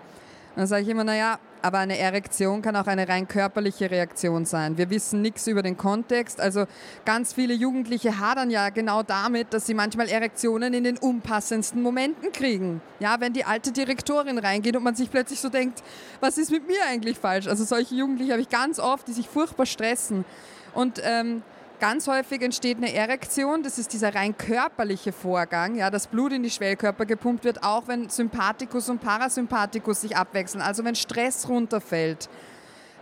Dann 0.56 0.68
sage 0.68 0.84
ich 0.84 0.88
immer, 0.88 1.04
naja, 1.04 1.38
aber 1.62 1.80
eine 1.80 1.98
Erektion 1.98 2.62
kann 2.62 2.76
auch 2.76 2.88
eine 2.88 3.08
rein 3.08 3.28
körperliche 3.28 3.90
Reaktion 3.92 4.46
sein. 4.46 4.78
Wir 4.78 4.90
wissen 4.90 5.22
nichts 5.22 5.48
über 5.48 5.64
den 5.64 5.78
Kontext. 5.78 6.40
Also 6.40 6.66
ganz 7.06 7.34
viele 7.34 7.54
Jugendliche 7.54 8.20
hadern 8.20 8.50
ja 8.50 8.70
genau 8.70 9.04
damit, 9.04 9.54
dass 9.54 9.66
sie 9.66 9.74
manchmal 9.74 10.08
Erektionen 10.08 10.74
in 10.74 10.84
den 10.84 10.98
unpassendsten 10.98 11.82
Momenten 11.82 12.32
kriegen. 12.32 12.82
Ja, 13.00 13.20
wenn 13.20 13.34
die 13.34 13.46
alte 13.46 13.72
Direktorin 13.72 14.38
reingeht 14.38 14.76
und 14.76 14.84
man 14.84 14.96
sich 14.96 15.10
plötzlich 15.12 15.40
so 15.40 15.50
denkt, 15.50 15.84
was 16.20 16.38
ist 16.38 16.52
mit 16.52 16.68
mir 16.68 16.80
eigentlich 16.90 17.18
falsch? 17.18 17.48
Also 17.48 17.64
solche 17.64 17.96
Jugendliche 17.96 18.32
habe 18.32 18.42
ich 18.42 18.50
ganz 18.50 18.80
oft, 18.80 19.08
die 19.08 19.14
sich 19.14 19.28
furchtbar 19.28 19.66
stressen. 19.66 20.26
Und 20.74 21.02
ähm, 21.04 21.42
Ganz 21.80 22.08
häufig 22.08 22.42
entsteht 22.42 22.78
eine 22.78 22.92
Erektion, 22.92 23.62
das 23.62 23.78
ist 23.78 23.94
dieser 23.94 24.16
rein 24.16 24.36
körperliche 24.36 25.12
Vorgang, 25.12 25.76
ja, 25.76 25.92
das 25.92 26.08
Blut 26.08 26.32
in 26.32 26.42
die 26.42 26.50
Schwellkörper 26.50 27.06
gepumpt 27.06 27.44
wird, 27.44 27.62
auch 27.62 27.88
wenn 27.88 28.10
Sympathikus 28.10 28.90
und 28.90 29.00
Parasympathikus 29.00 30.02
sich 30.02 30.18
abwechseln, 30.18 30.64
also 30.64 30.84
wenn 30.84 30.96
Stress 30.96 31.48
runterfällt. 31.48 32.30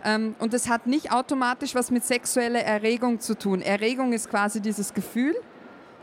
Ähm, 0.04 0.34
und 0.40 0.52
das 0.52 0.68
hat 0.68 0.86
nicht 0.86 1.10
automatisch 1.10 1.74
was 1.74 1.90
mit 1.90 2.04
sexueller 2.04 2.60
Erregung 2.60 3.18
zu 3.18 3.38
tun. 3.38 3.62
Erregung 3.62 4.12
ist 4.12 4.28
quasi 4.28 4.60
dieses 4.60 4.92
Gefühl, 4.92 5.34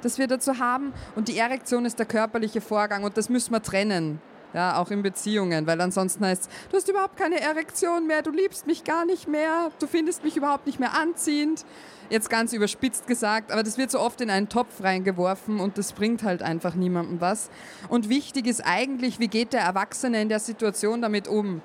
das 0.02 0.18
wir 0.18 0.26
dazu 0.26 0.58
haben, 0.58 0.94
und 1.16 1.28
die 1.28 1.38
Erektion 1.38 1.86
ist 1.86 2.00
der 2.00 2.08
körperliche 2.08 2.60
Vorgang 2.60 3.04
und 3.04 3.18
das 3.18 3.30
müssen 3.30 3.52
wir 3.52 3.62
trennen. 3.62 4.20
Ja, 4.54 4.78
auch 4.78 4.92
in 4.92 5.02
Beziehungen, 5.02 5.66
weil 5.66 5.82
ansonsten 5.82 6.24
heißt 6.24 6.44
es, 6.44 6.70
du 6.70 6.78
hast 6.78 6.88
überhaupt 6.88 7.18
keine 7.18 7.42
Erektion 7.42 8.06
mehr, 8.06 8.22
du 8.22 8.30
liebst 8.30 8.68
mich 8.68 8.84
gar 8.84 9.04
nicht 9.04 9.28
mehr, 9.28 9.72
du 9.80 9.88
findest 9.88 10.24
mich 10.24 10.38
überhaupt 10.38 10.68
nicht 10.68 10.80
mehr 10.80 10.94
anziehend. 10.94 11.66
Jetzt 12.12 12.30
ganz 12.30 12.54
überspitzt 12.54 13.08
gesagt, 13.08 13.52
aber 13.52 13.63
das 13.63 13.80
wird 13.80 13.89
so 13.89 14.00
oft 14.00 14.22
in 14.22 14.30
einen 14.30 14.50
Topf 14.50 14.84
reingeworfen 14.84 15.60
und 15.60 15.80
das 15.80 15.94
bringt 15.94 16.22
halt 16.22 16.44
einfach 16.44 16.76
niemandem 16.76 17.20
was. 17.20 17.50
Und 17.89 18.10
wichtig 18.10 18.46
ist 18.46 18.62
eigentlich, 18.62 19.20
wie 19.20 19.28
geht 19.28 19.54
der 19.54 19.62
Erwachsene 19.62 20.22
in 20.22 20.30
der 20.30 20.39
Situation 20.39 21.02
damit 21.02 21.28
um? 21.28 21.62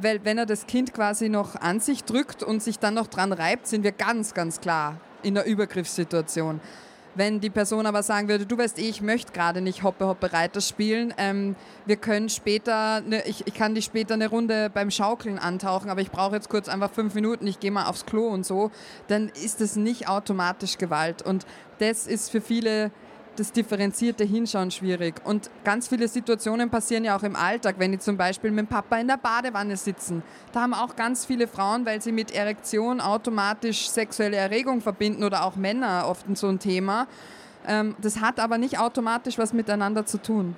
Weil 0.00 0.24
wenn 0.24 0.38
er 0.38 0.46
das 0.46 0.68
Kind 0.68 0.94
quasi 0.94 1.28
noch 1.28 1.56
an 1.56 1.80
sich 1.80 2.04
drückt 2.04 2.44
und 2.44 2.62
sich 2.62 2.78
dann 2.78 2.94
noch 2.94 3.08
dran 3.08 3.32
reibt, 3.32 3.66
sind 3.66 3.82
wir 3.82 3.90
ganz, 3.90 4.34
ganz 4.34 4.60
klar 4.60 5.00
in 5.24 5.34
der 5.34 5.46
Übergriffssituation. 5.46 6.60
Wenn 7.18 7.40
die 7.40 7.50
Person 7.50 7.84
aber 7.86 8.04
sagen 8.04 8.28
würde, 8.28 8.46
du 8.46 8.56
weißt 8.56 8.78
eh, 8.78 8.88
ich 8.88 9.02
möchte 9.02 9.32
gerade 9.32 9.60
nicht 9.60 9.82
Hoppe 9.82 10.06
Hoppe 10.06 10.32
Reiter 10.32 10.60
spielen, 10.60 11.12
ähm, 11.18 11.56
wir 11.84 11.96
können 11.96 12.28
später, 12.28 13.00
ne, 13.00 13.24
ich, 13.26 13.44
ich 13.44 13.54
kann 13.54 13.74
dich 13.74 13.86
später 13.86 14.14
eine 14.14 14.28
Runde 14.28 14.70
beim 14.72 14.92
Schaukeln 14.92 15.36
antauchen, 15.36 15.90
aber 15.90 16.00
ich 16.00 16.12
brauche 16.12 16.36
jetzt 16.36 16.48
kurz 16.48 16.68
einfach 16.68 16.92
fünf 16.92 17.14
Minuten, 17.14 17.44
ich 17.48 17.58
gehe 17.58 17.72
mal 17.72 17.86
aufs 17.86 18.06
Klo 18.06 18.28
und 18.28 18.46
so, 18.46 18.70
dann 19.08 19.30
ist 19.30 19.60
das 19.60 19.74
nicht 19.74 20.08
automatisch 20.08 20.78
Gewalt. 20.78 21.22
Und 21.22 21.44
das 21.80 22.06
ist 22.06 22.30
für 22.30 22.40
viele 22.40 22.92
das 23.38 23.52
differenzierte 23.52 24.24
Hinschauen 24.24 24.70
schwierig. 24.70 25.20
Und 25.24 25.50
ganz 25.64 25.88
viele 25.88 26.08
Situationen 26.08 26.70
passieren 26.70 27.04
ja 27.04 27.16
auch 27.16 27.22
im 27.22 27.36
Alltag, 27.36 27.76
wenn 27.78 27.92
die 27.92 27.98
zum 27.98 28.16
Beispiel 28.16 28.50
mit 28.50 28.60
dem 28.60 28.66
Papa 28.66 28.98
in 28.98 29.06
der 29.06 29.16
Badewanne 29.16 29.76
sitzen. 29.76 30.22
Da 30.52 30.62
haben 30.62 30.74
auch 30.74 30.96
ganz 30.96 31.24
viele 31.24 31.46
Frauen, 31.46 31.86
weil 31.86 32.02
sie 32.02 32.12
mit 32.12 32.32
Erektion 32.32 33.00
automatisch 33.00 33.88
sexuelle 33.90 34.36
Erregung 34.36 34.80
verbinden 34.80 35.22
oder 35.22 35.44
auch 35.44 35.56
Männer 35.56 36.06
oft 36.08 36.26
so 36.36 36.48
ein 36.48 36.58
Thema. 36.58 37.06
Ähm, 37.66 37.94
das 38.00 38.20
hat 38.20 38.40
aber 38.40 38.58
nicht 38.58 38.78
automatisch 38.78 39.38
was 39.38 39.52
miteinander 39.52 40.04
zu 40.04 40.20
tun. 40.20 40.56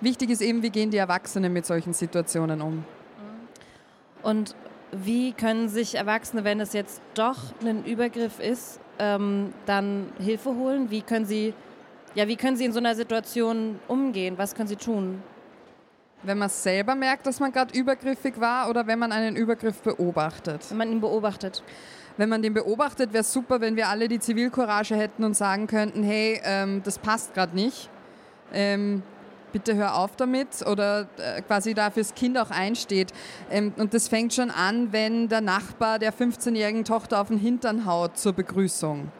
Wichtig 0.00 0.30
ist 0.30 0.42
eben, 0.42 0.62
wie 0.62 0.70
gehen 0.70 0.90
die 0.90 0.98
Erwachsenen 0.98 1.52
mit 1.52 1.66
solchen 1.66 1.92
Situationen 1.92 2.60
um. 2.60 2.84
Und 4.22 4.56
wie 4.92 5.32
können 5.32 5.68
sich 5.68 5.94
Erwachsene, 5.94 6.42
wenn 6.44 6.60
es 6.60 6.72
jetzt 6.72 7.00
doch 7.14 7.38
ein 7.64 7.84
Übergriff 7.84 8.40
ist, 8.40 8.80
ähm, 8.98 9.52
dann 9.66 10.08
Hilfe 10.18 10.54
holen? 10.54 10.90
Wie 10.90 11.02
können 11.02 11.26
sie 11.26 11.54
ja, 12.16 12.26
wie 12.26 12.36
können 12.36 12.56
Sie 12.56 12.64
in 12.64 12.72
so 12.72 12.78
einer 12.78 12.94
Situation 12.94 13.78
umgehen? 13.88 14.38
Was 14.38 14.54
können 14.54 14.68
Sie 14.68 14.76
tun? 14.76 15.22
Wenn 16.22 16.38
man 16.38 16.48
selber 16.48 16.94
merkt, 16.94 17.26
dass 17.26 17.40
man 17.40 17.52
gerade 17.52 17.78
übergriffig 17.78 18.40
war 18.40 18.70
oder 18.70 18.86
wenn 18.86 18.98
man 18.98 19.12
einen 19.12 19.36
Übergriff 19.36 19.82
beobachtet? 19.82 20.64
Wenn 20.70 20.78
man 20.78 20.90
ihn 20.90 21.00
beobachtet. 21.02 21.62
Wenn 22.16 22.30
man 22.30 22.40
den 22.40 22.54
beobachtet, 22.54 23.12
wäre 23.12 23.20
es 23.20 23.30
super, 23.30 23.60
wenn 23.60 23.76
wir 23.76 23.88
alle 23.88 24.08
die 24.08 24.18
Zivilcourage 24.18 24.96
hätten 24.96 25.24
und 25.24 25.36
sagen 25.36 25.66
könnten, 25.66 26.02
hey, 26.02 26.40
ähm, 26.42 26.80
das 26.82 26.98
passt 26.98 27.34
gerade 27.34 27.54
nicht. 27.54 27.90
Ähm, 28.50 29.02
bitte 29.52 29.74
hör 29.74 29.96
auf 29.98 30.16
damit 30.16 30.66
oder 30.66 31.08
äh, 31.18 31.42
quasi 31.42 31.74
da 31.74 31.90
fürs 31.90 32.14
Kind 32.14 32.38
auch 32.38 32.50
einsteht. 32.50 33.12
Ähm, 33.50 33.74
und 33.76 33.92
das 33.92 34.08
fängt 34.08 34.32
schon 34.32 34.50
an, 34.50 34.90
wenn 34.94 35.28
der 35.28 35.42
Nachbar 35.42 35.98
der 35.98 36.14
15-jährigen 36.14 36.84
Tochter 36.84 37.20
auf 37.20 37.28
den 37.28 37.38
Hintern 37.38 37.84
haut 37.84 38.16
zur 38.16 38.32
Begrüßung 38.32 39.12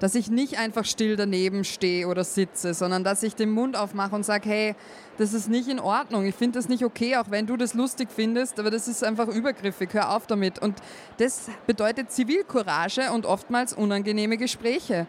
dass 0.00 0.14
ich 0.14 0.30
nicht 0.30 0.58
einfach 0.58 0.84
still 0.84 1.16
daneben 1.16 1.64
stehe 1.64 2.06
oder 2.06 2.24
sitze, 2.24 2.74
sondern 2.74 3.04
dass 3.04 3.22
ich 3.22 3.34
den 3.34 3.50
Mund 3.50 3.76
aufmache 3.76 4.14
und 4.14 4.24
sage, 4.24 4.48
hey, 4.48 4.74
das 5.18 5.34
ist 5.34 5.48
nicht 5.48 5.68
in 5.68 5.80
Ordnung, 5.80 6.26
ich 6.26 6.34
finde 6.34 6.58
das 6.58 6.68
nicht 6.68 6.84
okay, 6.84 7.16
auch 7.16 7.30
wenn 7.30 7.46
du 7.46 7.56
das 7.56 7.74
lustig 7.74 8.08
findest, 8.14 8.60
aber 8.60 8.70
das 8.70 8.86
ist 8.86 9.02
einfach 9.02 9.28
übergriffig, 9.28 9.90
hör 9.92 10.14
auf 10.14 10.26
damit. 10.26 10.58
Und 10.60 10.78
das 11.18 11.48
bedeutet 11.66 12.12
Zivilcourage 12.12 13.10
und 13.12 13.26
oftmals 13.26 13.72
unangenehme 13.72 14.36
Gespräche. 14.36 15.06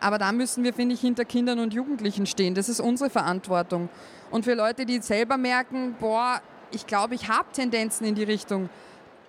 Aber 0.00 0.18
da 0.18 0.32
müssen 0.32 0.64
wir, 0.64 0.74
finde 0.74 0.94
ich, 0.94 1.00
hinter 1.00 1.24
Kindern 1.24 1.58
und 1.58 1.72
Jugendlichen 1.72 2.26
stehen. 2.26 2.54
Das 2.54 2.68
ist 2.68 2.80
unsere 2.80 3.08
Verantwortung. 3.08 3.88
Und 4.30 4.44
für 4.44 4.54
Leute, 4.54 4.84
die 4.84 5.00
selber 5.00 5.36
merken, 5.38 5.94
boah, 5.98 6.40
ich 6.72 6.86
glaube, 6.86 7.14
ich 7.14 7.28
habe 7.28 7.46
Tendenzen 7.52 8.06
in 8.06 8.14
die 8.14 8.24
Richtung, 8.24 8.68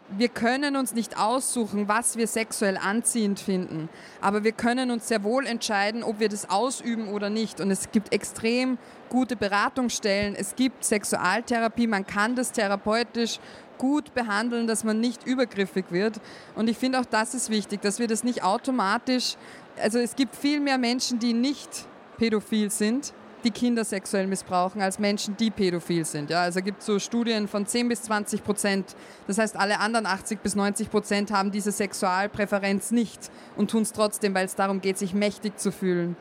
wir 0.09 0.29
können 0.29 0.75
uns 0.75 0.93
nicht 0.93 1.17
aussuchen, 1.17 1.87
was 1.87 2.17
wir 2.17 2.27
sexuell 2.27 2.77
anziehend 2.77 3.39
finden, 3.39 3.89
aber 4.21 4.43
wir 4.43 4.53
können 4.53 4.91
uns 4.91 5.07
sehr 5.07 5.23
wohl 5.23 5.45
entscheiden, 5.45 6.03
ob 6.03 6.19
wir 6.19 6.29
das 6.29 6.49
ausüben 6.49 7.09
oder 7.09 7.29
nicht. 7.29 7.59
Und 7.59 7.71
es 7.71 7.91
gibt 7.91 8.13
extrem 8.13 8.77
gute 9.09 9.35
Beratungsstellen, 9.35 10.35
es 10.35 10.55
gibt 10.55 10.85
Sexualtherapie, 10.85 11.87
man 11.87 12.05
kann 12.05 12.35
das 12.35 12.51
therapeutisch 12.51 13.39
gut 13.77 14.13
behandeln, 14.13 14.65
dass 14.65 14.83
man 14.83 14.99
nicht 14.99 15.25
übergriffig 15.25 15.85
wird. 15.91 16.19
Und 16.55 16.69
ich 16.69 16.77
finde 16.77 16.99
auch 16.99 17.05
das 17.05 17.33
ist 17.33 17.49
wichtig, 17.49 17.81
dass 17.81 17.99
wir 17.99 18.07
das 18.07 18.23
nicht 18.23 18.43
automatisch, 18.43 19.35
also 19.81 19.99
es 19.99 20.15
gibt 20.15 20.35
viel 20.35 20.59
mehr 20.59 20.77
Menschen, 20.77 21.19
die 21.19 21.33
nicht 21.33 21.85
pädophil 22.17 22.71
sind, 22.71 23.13
die 23.47 23.51
Kinder 23.51 23.85
sexuell 23.85 24.27
missbrauchen, 24.27 24.81
als 24.81 24.99
Menschen, 24.99 25.37
die 25.37 25.51
pädophil 25.51 26.03
sind. 26.03 26.29
Ja, 26.29 26.41
also 26.41 26.61
gibt 26.61 26.83
so 26.83 26.99
Studien 26.99 27.47
von 27.47 27.65
10 27.65 27.87
bis 27.87 28.01
20 28.03 28.43
Prozent. 28.43 28.95
Das 29.25 29.37
heißt, 29.37 29.55
alle 29.55 29.79
anderen 29.79 30.05
80 30.05 30.41
bis 30.41 30.55
90 30.55 30.91
Prozent 30.91 31.31
haben 31.31 31.51
diese 31.51 31.71
Sexualpräferenz 31.71 32.91
nicht 32.91 33.31
und 33.55 33.71
tun 33.71 33.83
es 33.83 33.93
trotzdem, 33.93 34.35
weil 34.35 34.45
es 34.45 34.55
darum 34.55 34.81
geht, 34.81 34.97
sich 34.97 35.13
mächtig 35.13 35.57
zu 35.57 35.71
fühlen. 35.71 36.17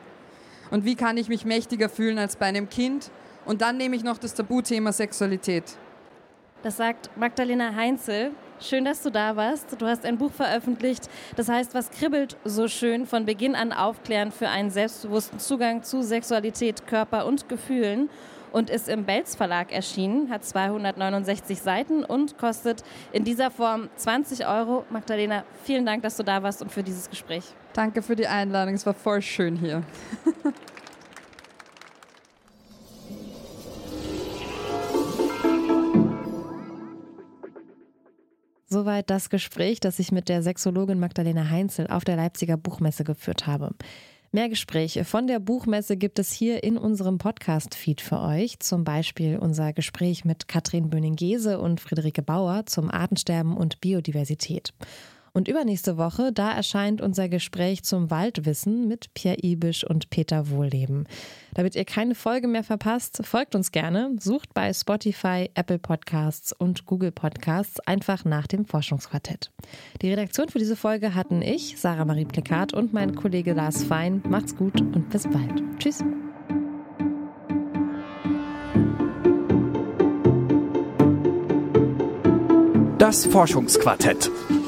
Und 0.70 0.84
wie 0.84 0.94
kann 0.94 1.16
ich 1.16 1.28
mich 1.28 1.44
mächtiger 1.44 1.88
fühlen 1.88 2.18
als 2.18 2.36
bei 2.36 2.46
einem 2.46 2.68
Kind? 2.68 3.10
Und 3.44 3.60
dann 3.60 3.76
nehme 3.76 3.96
ich 3.96 4.04
noch 4.04 4.18
das 4.18 4.34
Tabuthema 4.34 4.92
Sexualität. 4.92 5.64
Das 6.62 6.76
sagt 6.76 7.10
Magdalena 7.16 7.74
Heinzel, 7.74 8.30
Schön, 8.60 8.86
dass 8.86 9.02
du 9.02 9.10
da 9.10 9.36
warst. 9.36 9.80
Du 9.80 9.86
hast 9.86 10.06
ein 10.06 10.16
Buch 10.16 10.32
veröffentlicht, 10.32 11.10
das 11.36 11.48
heißt, 11.48 11.74
was 11.74 11.90
kribbelt 11.90 12.36
so 12.44 12.68
schön, 12.68 13.06
von 13.06 13.26
Beginn 13.26 13.54
an 13.54 13.72
aufklären 13.72 14.32
für 14.32 14.48
einen 14.48 14.70
selbstbewussten 14.70 15.38
Zugang 15.38 15.82
zu 15.82 16.02
Sexualität, 16.02 16.86
Körper 16.86 17.26
und 17.26 17.48
Gefühlen 17.48 18.08
und 18.52 18.70
ist 18.70 18.88
im 18.88 19.04
Belz 19.04 19.36
Verlag 19.36 19.72
erschienen, 19.72 20.30
hat 20.30 20.44
269 20.44 21.60
Seiten 21.60 22.02
und 22.02 22.38
kostet 22.38 22.82
in 23.12 23.24
dieser 23.24 23.50
Form 23.50 23.90
20 23.96 24.46
Euro. 24.46 24.86
Magdalena, 24.88 25.44
vielen 25.64 25.84
Dank, 25.84 26.02
dass 26.02 26.16
du 26.16 26.22
da 26.22 26.42
warst 26.42 26.62
und 26.62 26.72
für 26.72 26.82
dieses 26.82 27.10
Gespräch. 27.10 27.44
Danke 27.74 28.00
für 28.00 28.16
die 28.16 28.26
Einladung, 28.26 28.74
es 28.74 28.86
war 28.86 28.94
voll 28.94 29.20
schön 29.20 29.56
hier. 29.56 29.82
Soweit 38.76 39.08
das 39.08 39.30
Gespräch, 39.30 39.80
das 39.80 39.98
ich 39.98 40.12
mit 40.12 40.28
der 40.28 40.42
Sexologin 40.42 41.00
Magdalena 41.00 41.48
Heinzel 41.48 41.86
auf 41.86 42.04
der 42.04 42.16
Leipziger 42.16 42.58
Buchmesse 42.58 43.04
geführt 43.04 43.46
habe. 43.46 43.70
Mehr 44.32 44.50
Gespräche 44.50 45.06
von 45.06 45.26
der 45.26 45.38
Buchmesse 45.38 45.96
gibt 45.96 46.18
es 46.18 46.30
hier 46.30 46.62
in 46.62 46.76
unserem 46.76 47.16
Podcast-Feed 47.16 48.02
für 48.02 48.20
euch. 48.20 48.60
Zum 48.60 48.84
Beispiel 48.84 49.38
unser 49.38 49.72
Gespräch 49.72 50.26
mit 50.26 50.46
Katrin 50.46 50.90
Böning-Gese 50.90 51.58
und 51.58 51.80
Friederike 51.80 52.20
Bauer 52.20 52.66
zum 52.66 52.90
Artensterben 52.90 53.56
und 53.56 53.80
Biodiversität. 53.80 54.74
Und 55.36 55.48
übernächste 55.48 55.98
Woche, 55.98 56.32
da 56.32 56.50
erscheint 56.50 57.02
unser 57.02 57.28
Gespräch 57.28 57.82
zum 57.82 58.10
Waldwissen 58.10 58.88
mit 58.88 59.12
Pierre 59.12 59.36
Ibisch 59.42 59.84
und 59.84 60.08
Peter 60.08 60.48
Wohlleben. 60.48 61.06
Damit 61.52 61.76
ihr 61.76 61.84
keine 61.84 62.14
Folge 62.14 62.48
mehr 62.48 62.64
verpasst, 62.64 63.20
folgt 63.22 63.54
uns 63.54 63.70
gerne, 63.70 64.16
sucht 64.18 64.54
bei 64.54 64.72
Spotify, 64.72 65.50
Apple 65.52 65.78
Podcasts 65.78 66.54
und 66.54 66.86
Google 66.86 67.12
Podcasts 67.12 67.80
einfach 67.80 68.24
nach 68.24 68.46
dem 68.46 68.64
Forschungsquartett. 68.64 69.50
Die 70.00 70.08
Redaktion 70.08 70.48
für 70.48 70.58
diese 70.58 70.74
Folge 70.74 71.14
hatten 71.14 71.42
ich, 71.42 71.78
Sarah 71.78 72.06
Marie 72.06 72.24
Plikat 72.24 72.72
und 72.72 72.94
mein 72.94 73.14
Kollege 73.14 73.52
Lars 73.52 73.84
Fein. 73.84 74.22
Macht's 74.26 74.56
gut 74.56 74.80
und 74.80 75.10
bis 75.10 75.24
bald. 75.24 75.62
Tschüss. 75.78 76.02
Das 82.96 83.26
Forschungsquartett. 83.26 84.30